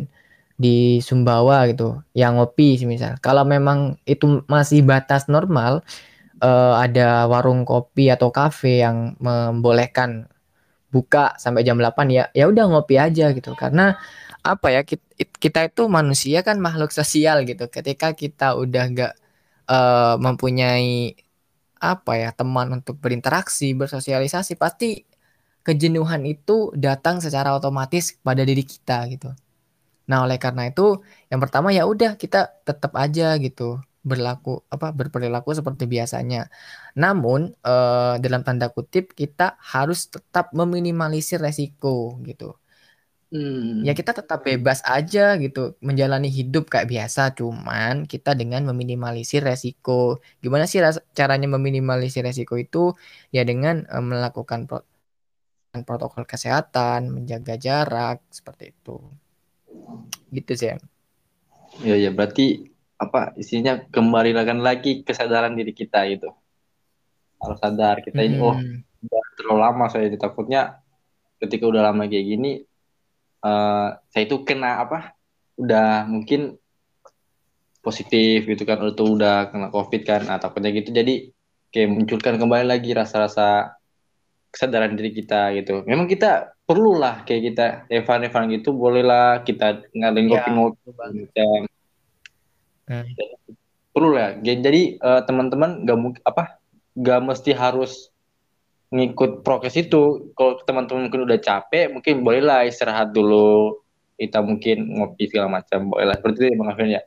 di 0.58 0.98
Sumbawa 1.02 1.66
gitu, 1.70 2.02
yang 2.14 2.38
ngopi 2.38 2.78
misal. 2.86 3.18
Kalau 3.22 3.44
memang 3.46 3.98
itu 4.06 4.42
masih 4.50 4.82
batas 4.86 5.26
normal, 5.30 5.82
eh, 6.42 6.74
ada 6.84 7.26
warung 7.32 7.62
kopi 7.68 8.10
atau 8.14 8.30
kafe 8.34 8.82
yang 8.84 9.14
membolehkan 9.22 10.30
buka 10.94 11.36
sampai 11.42 11.62
jam 11.66 11.76
8 11.80 12.06
ya, 12.12 12.24
ya 12.38 12.44
udah 12.50 12.64
ngopi 12.70 12.96
aja 13.00 13.30
gitu. 13.36 13.52
Karena 13.58 13.96
apa 14.44 14.66
ya 14.74 14.80
kit- 14.88 15.04
it- 15.20 15.36
kita 15.44 15.68
itu 15.68 15.82
manusia 15.90 16.40
kan 16.46 16.56
makhluk 16.62 16.90
sosial 16.94 17.44
gitu. 17.48 17.68
Ketika 17.68 18.12
kita 18.16 18.56
udah 18.56 18.84
nggak 18.92 19.12
eh, 19.70 20.14
mempunyai 20.20 21.14
apa 21.78 22.12
ya 22.18 22.30
teman 22.34 22.68
untuk 22.82 22.98
berinteraksi, 22.98 23.74
bersosialisasi, 23.78 24.58
pasti 24.58 25.06
kejenuhan 25.66 26.22
itu 26.26 26.72
datang 26.74 27.20
secara 27.24 27.54
otomatis 27.58 28.16
pada 28.26 28.42
diri 28.46 28.64
kita 28.66 29.06
gitu. 29.12 29.30
Nah, 30.10 30.24
oleh 30.24 30.38
karena 30.40 30.68
itu 30.70 31.00
yang 31.30 31.40
pertama 31.44 31.68
ya 31.74 31.84
udah 31.84 32.16
kita 32.16 32.38
tetap 32.68 32.92
aja 32.96 33.36
gitu 33.40 33.80
berlaku 34.10 34.62
apa 34.74 34.86
berperilaku 34.98 35.50
seperti 35.58 35.84
biasanya. 35.90 36.38
Namun 36.98 37.40
eh, 37.66 38.14
dalam 38.24 38.42
tanda 38.46 38.66
kutip 38.76 39.12
kita 39.20 39.58
harus 39.72 40.08
tetap 40.14 40.52
meminimalisir 40.56 41.38
resiko 41.42 42.16
gitu. 42.28 42.56
Hmm. 43.28 43.84
ya 43.86 43.92
kita 43.98 44.10
tetap 44.16 44.40
bebas 44.48 44.80
aja 44.88 45.20
gitu 45.42 45.76
menjalani 45.88 46.28
hidup 46.38 46.64
kayak 46.72 46.88
biasa. 46.92 47.20
Cuman 47.38 47.94
kita 48.12 48.30
dengan 48.40 48.62
meminimalisir 48.70 49.40
resiko. 49.44 49.92
Gimana 50.42 50.64
sih 50.70 50.80
ras- 50.84 51.04
caranya 51.18 51.46
meminimalisir 51.54 52.22
resiko 52.28 52.54
itu? 52.64 52.78
Ya 53.34 53.42
dengan 53.50 53.74
eh, 53.94 54.04
melakukan 54.10 54.60
pro- 54.68 54.86
protokol 55.88 56.24
kesehatan 56.32 57.00
menjaga 57.16 57.54
jarak 57.66 58.18
seperti 58.38 58.64
itu. 58.76 58.96
Gitu 60.32 60.52
sih 60.60 60.68
Ya 61.86 61.94
ya 61.98 62.10
berarti 62.16 62.42
apa 62.98 63.32
isinya 63.38 63.78
kembali 63.78 64.34
lagi 64.58 65.06
kesadaran 65.06 65.54
diri 65.54 65.70
kita 65.70 66.02
gitu. 66.10 66.34
Harus 67.38 67.58
sadar 67.62 68.02
kita 68.02 68.18
ini 68.26 68.42
oh 68.42 68.58
Mm-mm. 68.58 68.82
udah 69.06 69.22
terlalu 69.38 69.60
lama 69.62 69.84
saya 69.86 70.10
takutnya 70.18 70.82
ketika 71.38 71.70
udah 71.70 71.82
lama 71.86 72.10
kayak 72.10 72.26
gini 72.26 72.52
eh 73.38 73.88
saya 74.10 74.22
itu 74.26 74.42
kena 74.42 74.82
apa? 74.82 75.14
Udah 75.54 76.06
mungkin 76.10 76.58
positif 77.78 78.44
gitu 78.44 78.66
kan 78.66 78.82
atau 78.82 79.14
udah 79.14 79.48
kena 79.48 79.70
covid 79.70 80.02
kan 80.04 80.26
nah, 80.26 80.36
takutnya 80.36 80.74
gitu 80.74 80.90
jadi 80.92 81.30
kayak 81.72 81.88
munculkan 81.88 82.36
kembali 82.36 82.66
lagi 82.66 82.90
rasa-rasa 82.92 83.78
kesadaran 84.50 84.98
diri 84.98 85.14
kita 85.14 85.54
gitu 85.56 85.86
memang 85.86 86.04
kita 86.10 86.52
perlulah 86.68 87.24
kayak 87.24 87.42
kita 87.52 87.66
Evan-Evan 87.88 88.44
gitu 88.52 88.76
bolehlah 88.76 89.40
kita 89.44 89.88
Ya, 90.68 90.74
betul 90.76 90.92
banget. 90.98 91.28
macam 91.32 91.77
Hmm. 92.88 93.04
perlu 93.92 94.16
ya 94.16 94.38
jadi 94.40 94.96
eh, 94.96 95.22
teman-teman 95.28 95.84
nggak 95.84 95.98
mungkin 95.98 96.22
apa 96.24 96.56
nggak 96.96 97.20
mesti 97.20 97.52
harus 97.52 98.10
ngikut 98.88 99.44
prokes 99.44 99.76
itu. 99.76 100.32
Kalau 100.32 100.58
teman-teman 100.64 101.08
mungkin 101.08 101.28
udah 101.28 101.38
capek 101.40 101.92
mungkin 101.92 102.24
bolehlah 102.24 102.64
istirahat 102.64 103.12
dulu. 103.12 103.78
Kita 104.18 104.42
mungkin 104.42 104.98
ngopi 104.98 105.30
segala 105.30 105.62
macam 105.62 105.94
bolehlah 105.94 106.18
seperti 106.18 106.50
itu 106.50 106.56
bang 106.58 106.68
Alvin 106.72 106.90
ya. 106.90 107.02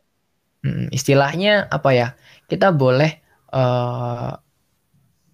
Mm, 0.63 0.85
istilahnya 0.93 1.53
apa 1.67 1.89
ya? 1.91 2.07
Kita 2.47 2.71
boleh 2.71 3.11
eh, 3.51 4.31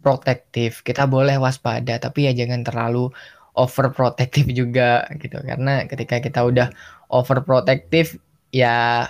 protektif. 0.01 0.81
Kita 0.81 1.05
boleh 1.05 1.35
waspada 1.37 1.99
tapi 1.99 2.25
ya 2.25 2.33
jangan 2.33 2.63
terlalu 2.63 3.11
overprotektif 3.53 4.47
juga 4.59 5.05
gitu. 5.19 5.37
Karena 5.43 5.83
ketika 5.85 6.23
kita 6.23 6.47
udah 6.47 6.71
overprotektif 7.11 8.17
ya 8.55 9.05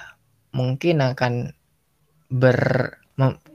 mungkin 0.55 0.95
akan 1.03 1.33
ber 2.31 2.59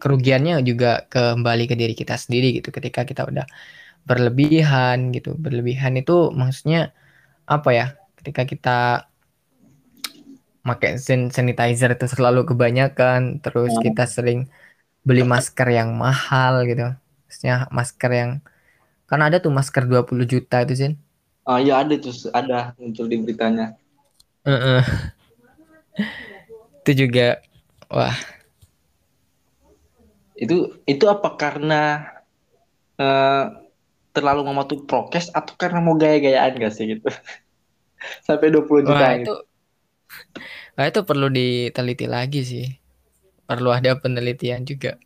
kerugiannya 0.02 0.58
juga 0.66 1.06
kembali 1.06 1.64
ke 1.70 1.74
diri 1.78 1.94
kita 1.94 2.18
sendiri 2.18 2.58
gitu. 2.58 2.68
Ketika 2.74 3.06
kita 3.06 3.22
udah 3.30 3.46
berlebihan 4.08 5.12
gitu. 5.16 5.36
Berlebihan 5.38 5.94
itu 6.00 6.32
maksudnya 6.34 6.92
apa 7.48 7.70
ya? 7.74 7.86
Ketika 8.18 8.42
kita 8.48 8.78
pakai 10.68 10.90
san- 11.06 11.30
sanitizer 11.36 11.90
itu 11.96 12.06
selalu 12.14 12.40
kebanyakan 12.50 13.20
terus 13.42 13.72
Hmm. 13.72 13.82
kita 13.84 14.04
sering 14.06 14.40
beli 15.08 15.24
masker 15.34 15.68
yang 15.78 15.90
mahal 16.04 16.54
gitu. 16.70 16.86
Maksudnya 17.26 17.56
masker 17.78 18.10
yang 18.20 18.30
kan 19.10 19.20
ada 19.26 19.38
tuh 19.44 19.52
masker 19.58 19.84
20 19.90 20.24
juta 20.32 20.56
itu 20.64 20.74
Zin. 20.80 20.92
Ah 21.52 21.58
ya 21.66 21.74
ada 21.82 21.94
tuh 22.04 22.14
ada 22.40 22.58
muncul 22.80 23.06
di 23.10 23.16
beritanya. 23.22 23.66
Heeh. 24.44 25.12
Itu 26.82 27.06
juga 27.06 27.38
wah. 27.86 28.14
Itu 30.34 30.82
itu 30.84 31.04
apa 31.06 31.38
karena 31.38 32.10
eh, 32.98 33.44
terlalu 34.10 34.42
mematuhi 34.50 34.82
prokes 34.84 35.30
atau 35.30 35.54
karena 35.54 35.78
mau 35.78 35.94
gaya-gayaan 35.94 36.58
gak 36.58 36.74
sih 36.74 36.98
gitu? 36.98 37.06
Sampai 38.26 38.50
20 38.50 38.82
juta 38.82 38.98
wah 38.98 39.14
gitu. 39.14 39.22
itu 39.22 39.34
wah 40.74 40.86
itu 40.90 41.00
perlu 41.06 41.30
diteliti 41.30 42.06
lagi 42.10 42.40
sih. 42.42 42.66
Perlu 43.46 43.70
ada 43.70 43.94
penelitian 43.94 44.66
juga. 44.66 44.98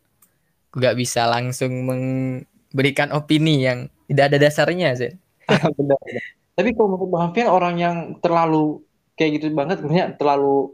Nggak 0.73 0.95
bisa 0.97 1.29
langsung 1.29 1.71
memberikan 1.85 3.13
opini 3.13 3.65
yang 3.65 3.89
tidak 4.09 4.25
ada 4.33 4.37
dasarnya 4.49 4.95
Zin 4.95 5.13
benar, 5.77 5.99
benar. 6.01 6.25
Tapi 6.57 6.69
kalau 6.73 6.97
menurut 6.97 7.09
Bang 7.13 7.23
Alfian 7.29 7.49
orang 7.53 7.75
yang 7.77 7.97
terlalu 8.17 8.81
kayak 9.13 9.37
gitu 9.37 9.53
banget, 9.53 9.77
maksudnya 9.77 10.09
terlalu 10.17 10.73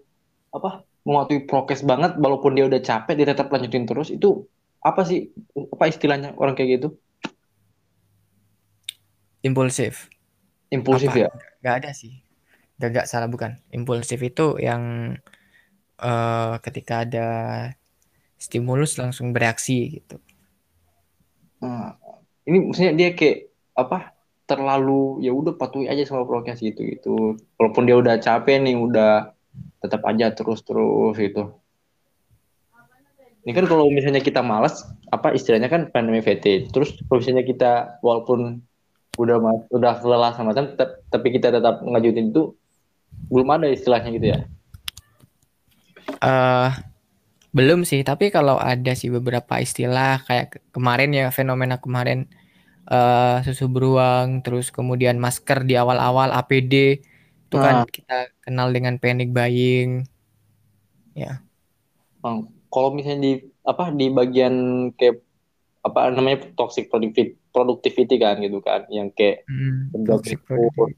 apa 0.54 0.86
mematuhi 1.08 1.40
prokes 1.50 1.82
banget, 1.92 2.12
walaupun 2.24 2.52
dia 2.56 2.66
udah 2.70 2.82
capek, 2.90 3.14
dia 3.20 3.28
tetap 3.32 3.48
lanjutin 3.54 3.84
terus, 3.90 4.08
itu 4.16 4.28
apa 4.90 5.02
sih 5.10 5.20
apa 5.76 5.86
istilahnya 5.92 6.30
orang 6.42 6.56
kayak 6.58 6.70
gitu? 6.80 6.88
impulsif 9.44 10.10
Impulsif 10.78 11.12
Apa? 11.12 11.16
ya? 11.16 11.30
nggak 11.62 11.76
ada 11.84 11.92
sih 11.96 12.14
nggak 12.78 12.90
nggak 12.94 13.08
salah 13.12 13.30
bukan 13.32 13.52
impulsif 13.76 14.20
itu 14.24 14.58
yang 14.62 14.84
eh, 16.02 16.54
ketika 16.66 16.94
ada 17.06 17.28
stimulus 18.38 18.92
langsung 19.02 19.28
bereaksi 19.36 19.78
gitu 20.00 20.16
Nah, 21.64 21.96
ini 22.48 22.58
maksudnya 22.68 22.94
dia 23.00 23.10
kayak 23.20 23.38
apa 23.82 23.96
terlalu 24.50 24.92
ya 25.26 25.32
udah 25.40 25.54
patuhi 25.60 25.86
aja 25.92 26.04
sama 26.10 26.24
prokes 26.30 26.60
gitu 26.68 26.82
gitu. 26.92 27.10
Walaupun 27.58 27.84
dia 27.88 27.96
udah 28.02 28.16
capek 28.26 28.56
nih, 28.66 28.76
udah 28.86 29.08
tetap 29.84 30.02
aja 30.08 30.32
terus 30.32 30.64
terus 30.64 31.20
gitu. 31.20 31.60
Ini 33.44 33.52
kan 33.52 33.68
kalau 33.68 33.92
misalnya 33.92 34.24
kita 34.24 34.40
malas, 34.40 34.88
apa 35.12 35.36
istilahnya 35.36 35.68
kan 35.68 35.92
pandemi 35.92 36.24
fatigue. 36.24 36.72
Terus 36.72 36.96
kalau 37.12 37.20
misalnya 37.20 37.44
kita 37.44 37.72
walaupun 38.00 38.64
udah 39.20 39.68
udah 39.68 39.94
lelah 40.00 40.32
sama 40.32 40.56
tetap, 40.56 41.04
tapi 41.12 41.28
kita 41.36 41.52
tetap 41.52 41.84
ngajutin 41.84 42.32
itu 42.32 42.56
belum 43.28 43.48
ada 43.52 43.68
istilahnya 43.68 44.10
gitu 44.16 44.28
ya. 44.32 44.40
eh 46.24 46.70
belum 47.54 47.86
sih 47.86 48.02
tapi 48.02 48.34
kalau 48.34 48.58
ada 48.58 48.98
sih 48.98 49.14
beberapa 49.14 49.62
istilah 49.62 50.26
kayak 50.26 50.46
ke- 50.58 50.64
kemarin 50.74 51.14
ya 51.14 51.30
fenomena 51.30 51.78
kemarin 51.78 52.26
eh 52.90 53.38
susu 53.46 53.70
beruang 53.70 54.42
terus 54.44 54.74
kemudian 54.74 55.22
masker 55.22 55.64
di 55.64 55.78
awal-awal 55.78 56.34
APD 56.34 57.00
itu 57.48 57.56
kan 57.62 57.86
kita 57.88 58.33
kenal 58.44 58.70
dengan 58.76 59.00
panic 59.00 59.32
buying 59.32 60.04
Bang, 62.24 62.52
kalau 62.72 62.96
misalnya 62.96 63.20
di 63.24 63.34
apa 63.64 63.92
di 63.92 64.08
bagian 64.12 64.56
kayak 64.96 65.24
apa 65.84 66.16
namanya 66.16 66.48
toxic 66.56 66.88
productivity 66.88 67.36
productivity 67.52 68.16
kan 68.16 68.40
gitu 68.40 68.64
kan 68.64 68.88
yang 68.88 69.12
kayak 69.12 69.44
Hmm, 69.48 69.92
toxic 70.08 70.40
productivity. 70.48 70.96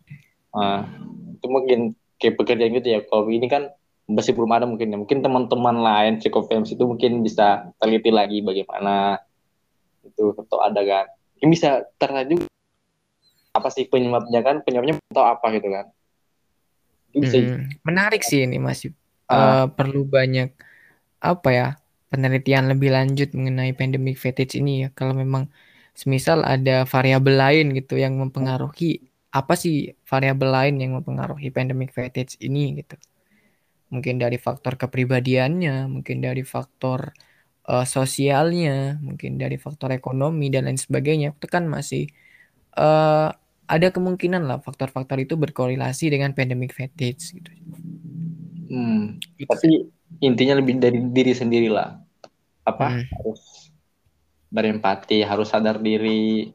Nah, 0.55 0.87
itu 1.35 1.47
mungkin 1.51 1.79
kayak 2.21 2.37
pekerjaan 2.39 2.71
gitu 2.79 2.87
ya. 2.95 2.99
Kalau 3.03 3.27
ini 3.27 3.49
kan 3.49 3.73
masih 4.07 4.31
belum 4.37 4.51
ada 4.53 4.65
mungkin 4.69 4.93
ya. 4.93 4.97
Mungkin 5.01 5.19
teman-teman 5.19 5.81
lain 5.81 6.13
psikofems 6.21 6.71
itu 6.71 6.83
mungkin 6.85 7.25
bisa 7.25 7.73
teliti 7.81 8.13
lagi 8.13 8.39
bagaimana 8.39 9.19
itu 10.05 10.31
atau 10.31 10.61
ada 10.63 10.79
kan. 10.85 11.05
Mungkin 11.35 11.49
bisa 11.51 11.83
terlihat 11.99 12.27
juga 12.31 12.47
apa 13.55 13.67
sih 13.71 13.89
penyebabnya 13.89 14.39
kan 14.45 14.63
penyebabnya 14.63 14.95
atau 15.11 15.25
apa 15.27 15.45
gitu 15.57 15.67
kan. 15.67 15.91
Bisa 17.22 17.38
Hmm, 17.38 17.80
menarik 17.88 18.22
sih 18.30 18.39
ini 18.45 18.57
masih 18.70 18.89
Ah. 19.30 19.59
eh, 19.59 19.66
perlu 19.78 19.99
banyak 20.16 20.47
apa 21.32 21.49
ya 21.59 21.66
penelitian 22.11 22.66
lebih 22.72 22.89
lanjut 22.97 23.30
mengenai 23.38 23.72
pandemic 23.80 24.16
fatigue 24.26 24.53
ini 24.61 24.72
ya. 24.84 24.88
Kalau 24.99 25.13
memang 25.24 25.43
semisal 26.01 26.39
ada 26.53 26.72
variabel 26.93 27.36
lain 27.43 27.66
gitu 27.78 27.93
yang 28.03 28.13
mempengaruhi 28.22 28.86
apa 29.39 29.53
sih 29.63 29.74
variabel 30.11 30.49
lain 30.57 30.76
yang 30.84 30.91
mempengaruhi 30.97 31.47
pandemic 31.57 31.89
fatigue 31.97 32.36
ini 32.47 32.59
gitu. 32.80 32.95
Mungkin 33.93 34.16
dari 34.24 34.38
faktor 34.41 34.74
kepribadiannya, 34.82 35.88
mungkin 35.93 36.18
dari 36.26 36.41
faktor 36.43 37.13
eh, 37.70 37.86
sosialnya, 37.97 38.97
mungkin 39.07 39.32
dari 39.41 39.57
faktor 39.66 39.89
ekonomi 39.99 40.45
dan 40.53 40.68
lain 40.70 40.80
sebagainya. 40.86 41.28
Itu 41.38 41.47
kan 41.55 41.66
masih 41.76 42.03
eh, 42.80 43.30
ada 43.66 43.88
kemungkinan 43.89 44.45
lah 44.45 44.61
faktor-faktor 44.61 45.22
itu 45.22 45.34
berkorelasi 45.38 46.13
dengan 46.13 46.32
pandemic 46.38 46.74
fatigue 46.74 47.18
gitu. 47.18 47.49
Hmm, 48.70 49.18
Gitu 49.38 49.49
tapi 49.49 49.70
intinya 50.22 50.57
lebih 50.57 50.78
dari 50.78 50.99
diri 51.01 51.34
sendiri 51.34 51.70
lah. 51.70 51.97
Apa? 52.66 52.97
Hmm. 52.97 53.05
Harus 53.22 53.74
berempati, 54.49 55.26
harus 55.26 55.49
sadar 55.51 55.82
diri, 55.82 56.49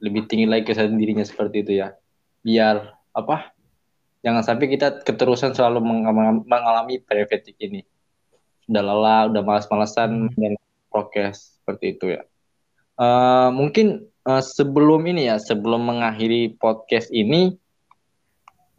lebih 0.00 0.28
tinggi 0.28 0.48
lagi 0.48 0.68
kesadaran 0.68 0.96
dirinya 0.96 1.24
seperti 1.24 1.64
itu 1.64 1.72
ya. 1.80 1.96
Biar 2.40 2.96
apa? 3.12 3.52
Jangan 4.20 4.44
sampai 4.44 4.66
kita 4.68 5.00
keterusan 5.00 5.56
selalu 5.56 5.80
mengalami, 5.80 6.44
mengalami 6.44 6.94
periode 7.00 7.56
ini. 7.56 7.84
Udah 8.68 8.82
lelah, 8.84 9.22
udah 9.32 9.42
malas-malasan 9.42 10.28
Hmm. 10.28 10.36
dan 10.36 10.52
prokes 10.92 11.60
seperti 11.60 11.96
itu 11.96 12.06
ya. 12.20 12.22
Eh, 13.00 13.48
mungkin 13.56 14.09
eh, 14.26 14.42
sebelum 14.42 15.06
ini 15.08 15.30
ya, 15.30 15.36
sebelum 15.40 15.86
mengakhiri 15.86 16.56
podcast 16.58 17.08
ini, 17.14 17.56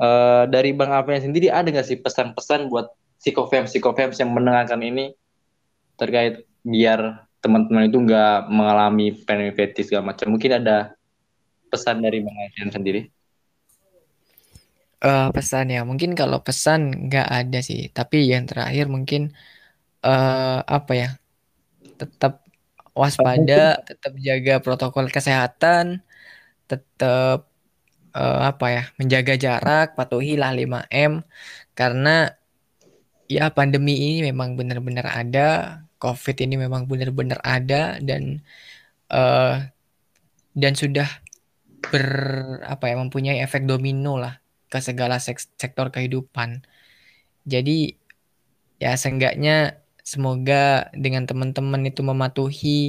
eh, 0.01 0.43
dari 0.49 0.71
Bang 0.75 0.91
Alfian 0.93 1.31
sendiri 1.31 1.49
ada 1.49 1.69
nggak 1.69 1.87
sih 1.87 1.97
pesan-pesan 2.01 2.67
buat 2.67 2.91
psikofems 3.21 4.17
yang 4.17 4.33
mendengarkan 4.33 4.81
ini 4.81 5.13
terkait 5.97 6.49
biar 6.65 7.29
teman-teman 7.41 7.89
itu 7.89 7.97
nggak 8.01 8.49
mengalami 8.49 9.13
fatigue 9.53 9.85
segala 9.85 10.13
macam. 10.13 10.33
Mungkin 10.33 10.61
ada 10.61 10.93
pesan 11.69 12.01
dari 12.01 12.21
Bang 12.21 12.37
Alfian 12.37 12.69
sendiri. 12.73 13.01
Eh, 15.01 15.29
pesan 15.33 15.73
ya, 15.73 15.81
mungkin 15.81 16.13
kalau 16.13 16.45
pesan 16.45 17.09
nggak 17.09 17.25
ada 17.25 17.59
sih, 17.65 17.89
tapi 17.89 18.29
yang 18.29 18.45
terakhir 18.45 18.85
mungkin 18.85 19.33
eh 20.05 20.59
apa 20.61 20.93
ya, 20.93 21.09
tetap 21.97 22.45
waspada, 22.95 23.79
tetap 23.87 24.13
jaga 24.19 24.59
protokol 24.63 25.07
kesehatan, 25.11 26.03
tetap 26.69 27.47
eh, 28.15 28.39
apa 28.51 28.65
ya, 28.75 28.83
menjaga 28.99 29.33
jarak, 29.39 29.87
patuhilah 29.97 30.51
5M, 30.55 31.23
karena 31.77 32.35
ya 33.31 33.47
pandemi 33.55 33.95
ini 33.95 34.31
memang 34.31 34.59
benar-benar 34.59 35.07
ada, 35.07 35.47
COVID 36.01 36.35
ini 36.45 36.55
memang 36.57 36.89
benar-benar 36.89 37.39
ada 37.45 38.01
dan 38.01 38.41
eh 39.11 39.55
dan 40.55 40.73
sudah 40.75 41.07
ber 41.91 42.07
apa 42.67 42.85
ya, 42.91 42.95
mempunyai 42.99 43.39
efek 43.43 43.65
domino 43.67 44.15
lah 44.19 44.39
ke 44.71 44.79
segala 44.79 45.17
sek- 45.19 45.55
sektor 45.59 45.89
kehidupan. 45.91 46.63
Jadi 47.47 47.95
ya 48.81 48.93
seenggaknya 48.97 49.80
semoga 50.11 50.91
dengan 51.05 51.23
teman-teman 51.29 51.81
itu 51.89 52.01
mematuhi 52.11 52.79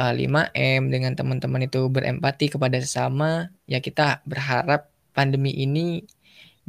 eh, 0.00 0.12
5M, 0.20 0.82
dengan 0.94 1.12
teman-teman 1.18 1.62
itu 1.68 1.80
berempati 1.96 2.46
kepada 2.54 2.76
sesama, 2.84 3.50
ya 3.72 3.78
kita 3.86 4.22
berharap 4.30 4.80
pandemi 5.16 5.50
ini 5.64 5.86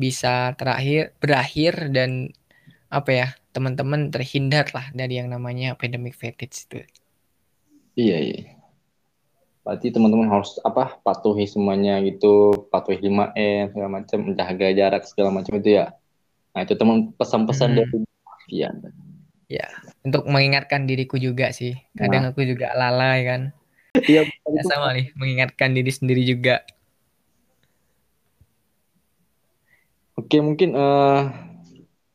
bisa 0.04 0.54
terakhir 0.60 1.14
berakhir 1.22 1.74
dan 1.96 2.12
apa 2.98 3.10
ya, 3.20 3.28
teman-teman 3.56 4.02
terhindar 4.14 4.66
lah 4.76 4.88
dari 5.00 5.14
yang 5.20 5.30
namanya 5.36 5.68
pandemic 5.80 6.14
fatigue 6.20 6.52
itu. 6.52 6.80
Iya, 7.96 8.18
iya. 8.28 8.42
Berarti 9.62 9.94
teman-teman 9.94 10.28
harus 10.34 10.58
apa? 10.66 10.98
Patuhi 11.06 11.46
semuanya 11.46 12.02
gitu, 12.08 12.66
patuhi 12.74 12.98
5M 12.98 13.72
segala 13.72 13.90
macam, 14.02 14.18
menjaga 14.26 14.68
jarak 14.74 15.04
segala 15.06 15.30
macam 15.30 15.54
itu 15.62 15.70
ya. 15.78 15.86
Nah, 16.54 16.62
itu 16.66 16.74
teman 16.80 17.14
pesan-pesan 17.20 17.70
Hmm. 17.72 17.78
dari 17.80 17.98
Alfian. 18.26 18.76
Ya, 19.52 19.68
untuk 20.08 20.24
mengingatkan 20.32 20.88
diriku 20.88 21.20
juga 21.20 21.52
sih. 21.52 21.76
Kadang 22.00 22.32
aku 22.32 22.48
juga 22.48 22.72
lalai 22.72 23.28
kan. 23.28 23.42
Iya, 24.08 24.24
Ya, 24.24 24.64
sama 24.64 24.96
nih, 24.96 25.12
mengingatkan 25.20 25.76
diri 25.76 25.92
sendiri 25.92 26.24
juga. 26.24 26.64
Oke, 30.16 30.40
mungkin 30.40 30.72
eh 30.72 31.22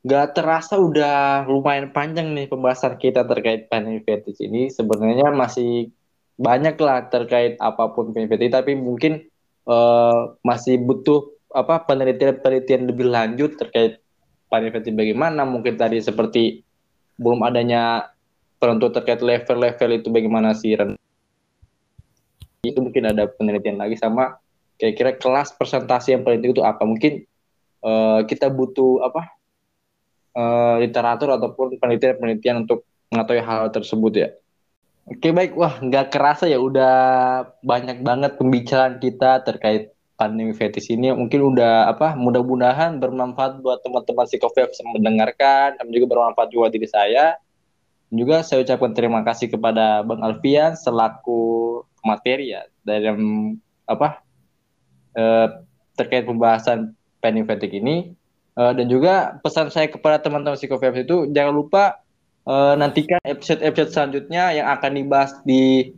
nggak 0.06 0.26
terasa 0.38 0.78
udah 0.78 1.44
lumayan 1.50 1.90
panjang 1.90 2.30
nih 2.32 2.46
pembahasan 2.46 2.96
kita 2.96 3.28
terkait 3.28 3.68
panic 3.68 4.08
fatigue 4.08 4.48
ini. 4.48 4.72
Sebenarnya 4.72 5.28
masih 5.36 5.92
banyak 6.40 6.80
lah 6.80 7.12
terkait 7.12 7.60
apa 7.60 7.92
pun 7.92 8.16
panic 8.16 8.32
fatigue, 8.32 8.56
tapi 8.56 8.72
mungkin 8.80 9.28
eh, 9.68 10.20
masih 10.40 10.80
butuh 10.80 11.36
apa 11.52 11.84
penelitian-penelitian 11.84 12.88
lebih 12.88 13.12
lanjut 13.12 13.60
terkait 13.60 14.00
panic 14.48 14.72
fatigue 14.72 14.96
bagaimana. 14.96 15.44
Mungkin 15.44 15.76
tadi 15.76 16.00
seperti 16.00 16.65
belum 17.16 17.40
adanya 17.44 18.12
penentu 18.60 18.92
terkait 18.92 19.20
level-level 19.20 19.90
itu 20.00 20.08
bagaimana 20.08 20.52
sih 20.56 20.76
Ren? 20.76 20.96
itu 22.66 22.82
mungkin 22.82 23.06
ada 23.06 23.30
penelitian 23.30 23.78
lagi 23.78 23.94
sama 23.94 24.42
kira-kira 24.76 25.16
kelas 25.16 25.54
presentasi 25.56 26.18
yang 26.18 26.26
penting 26.26 26.52
itu 26.52 26.62
apa 26.66 26.82
mungkin 26.84 27.24
eh, 27.80 28.20
kita 28.28 28.52
butuh 28.52 29.06
apa 29.06 29.22
eh, 30.36 30.74
literatur 30.84 31.32
ataupun 31.32 31.80
penelitian-penelitian 31.80 32.66
untuk 32.68 32.84
mengetahui 33.08 33.42
hal 33.42 33.70
tersebut 33.70 34.12
ya. 34.12 34.28
Oke 35.06 35.30
baik, 35.30 35.54
wah 35.54 35.78
nggak 35.78 36.10
kerasa 36.10 36.50
ya 36.50 36.58
udah 36.58 36.94
banyak 37.62 38.02
banget 38.02 38.34
pembicaraan 38.42 38.98
kita 38.98 39.46
terkait 39.46 39.94
pandemi 40.16 40.56
fetis 40.56 40.88
ini. 40.88 41.12
Mungkin 41.12 41.54
udah 41.54 41.92
apa, 41.92 42.16
mudah-mudahan 42.16 42.98
bermanfaat 42.98 43.60
buat 43.60 43.84
teman-teman 43.84 44.24
psikofev 44.24 44.72
yang 44.72 44.90
mendengarkan, 44.96 45.76
dan 45.76 45.86
juga 45.92 46.16
bermanfaat 46.16 46.48
juga 46.50 46.72
diri 46.72 46.88
saya. 46.88 47.36
Dan 48.10 48.16
juga 48.24 48.40
saya 48.42 48.64
ucapkan 48.64 48.96
terima 48.96 49.20
kasih 49.22 49.52
kepada 49.52 50.02
Bang 50.02 50.24
Alfian 50.24 50.74
selaku 50.74 51.82
materi 52.06 52.54
ya 52.54 52.62
dalam 52.86 53.52
apa 53.84 54.22
eh, 55.14 55.46
terkait 55.98 56.24
pembahasan 56.24 56.96
pandemic 57.20 57.52
fatigue 57.52 57.78
ini. 57.78 57.96
Eh, 58.56 58.72
dan 58.72 58.86
juga 58.88 59.36
pesan 59.44 59.68
saya 59.68 59.92
kepada 59.92 60.16
teman-teman 60.16 60.56
psikofev 60.56 60.96
itu 60.96 61.28
jangan 61.34 61.52
lupa 61.52 62.00
eh, 62.48 62.74
nantikan 62.80 63.20
episode-episode 63.20 63.92
selanjutnya 63.92 64.54
yang 64.56 64.66
akan 64.72 64.92
dibahas 64.96 65.36
di 65.44 65.92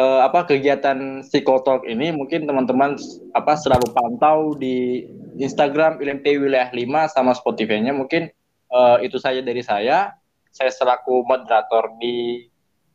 eh, 0.00 0.20
apa 0.24 0.48
kegiatan 0.48 1.20
psikotalk 1.20 1.84
ini 1.84 2.08
mungkin 2.16 2.48
teman-teman 2.48 2.96
apa 3.36 3.52
selalu 3.60 3.92
pantau 3.92 4.56
di 4.56 5.04
Instagram 5.36 6.00
ILMP 6.00 6.40
Wilayah 6.40 6.72
5 6.72 7.12
sama 7.12 7.36
Spotify-nya. 7.36 7.92
Mungkin 7.92 8.32
eh, 8.72 8.96
itu 9.04 9.20
saja 9.20 9.44
dari 9.44 9.60
saya. 9.60 10.16
Saya 10.50 10.72
selaku 10.72 11.22
moderator 11.28 11.94
di 12.00 12.48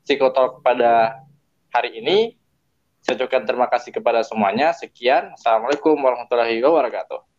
psikotalk 0.03 0.65
pada 0.65 1.21
hari 1.69 2.01
ini. 2.01 2.33
Saya 3.05 3.21
ucapkan 3.21 3.45
terima 3.45 3.69
kasih 3.69 3.93
kepada 3.93 4.25
semuanya. 4.25 4.73
Sekian. 4.73 5.37
Assalamualaikum 5.37 5.93
warahmatullahi 5.93 6.57
wabarakatuh 6.57 7.34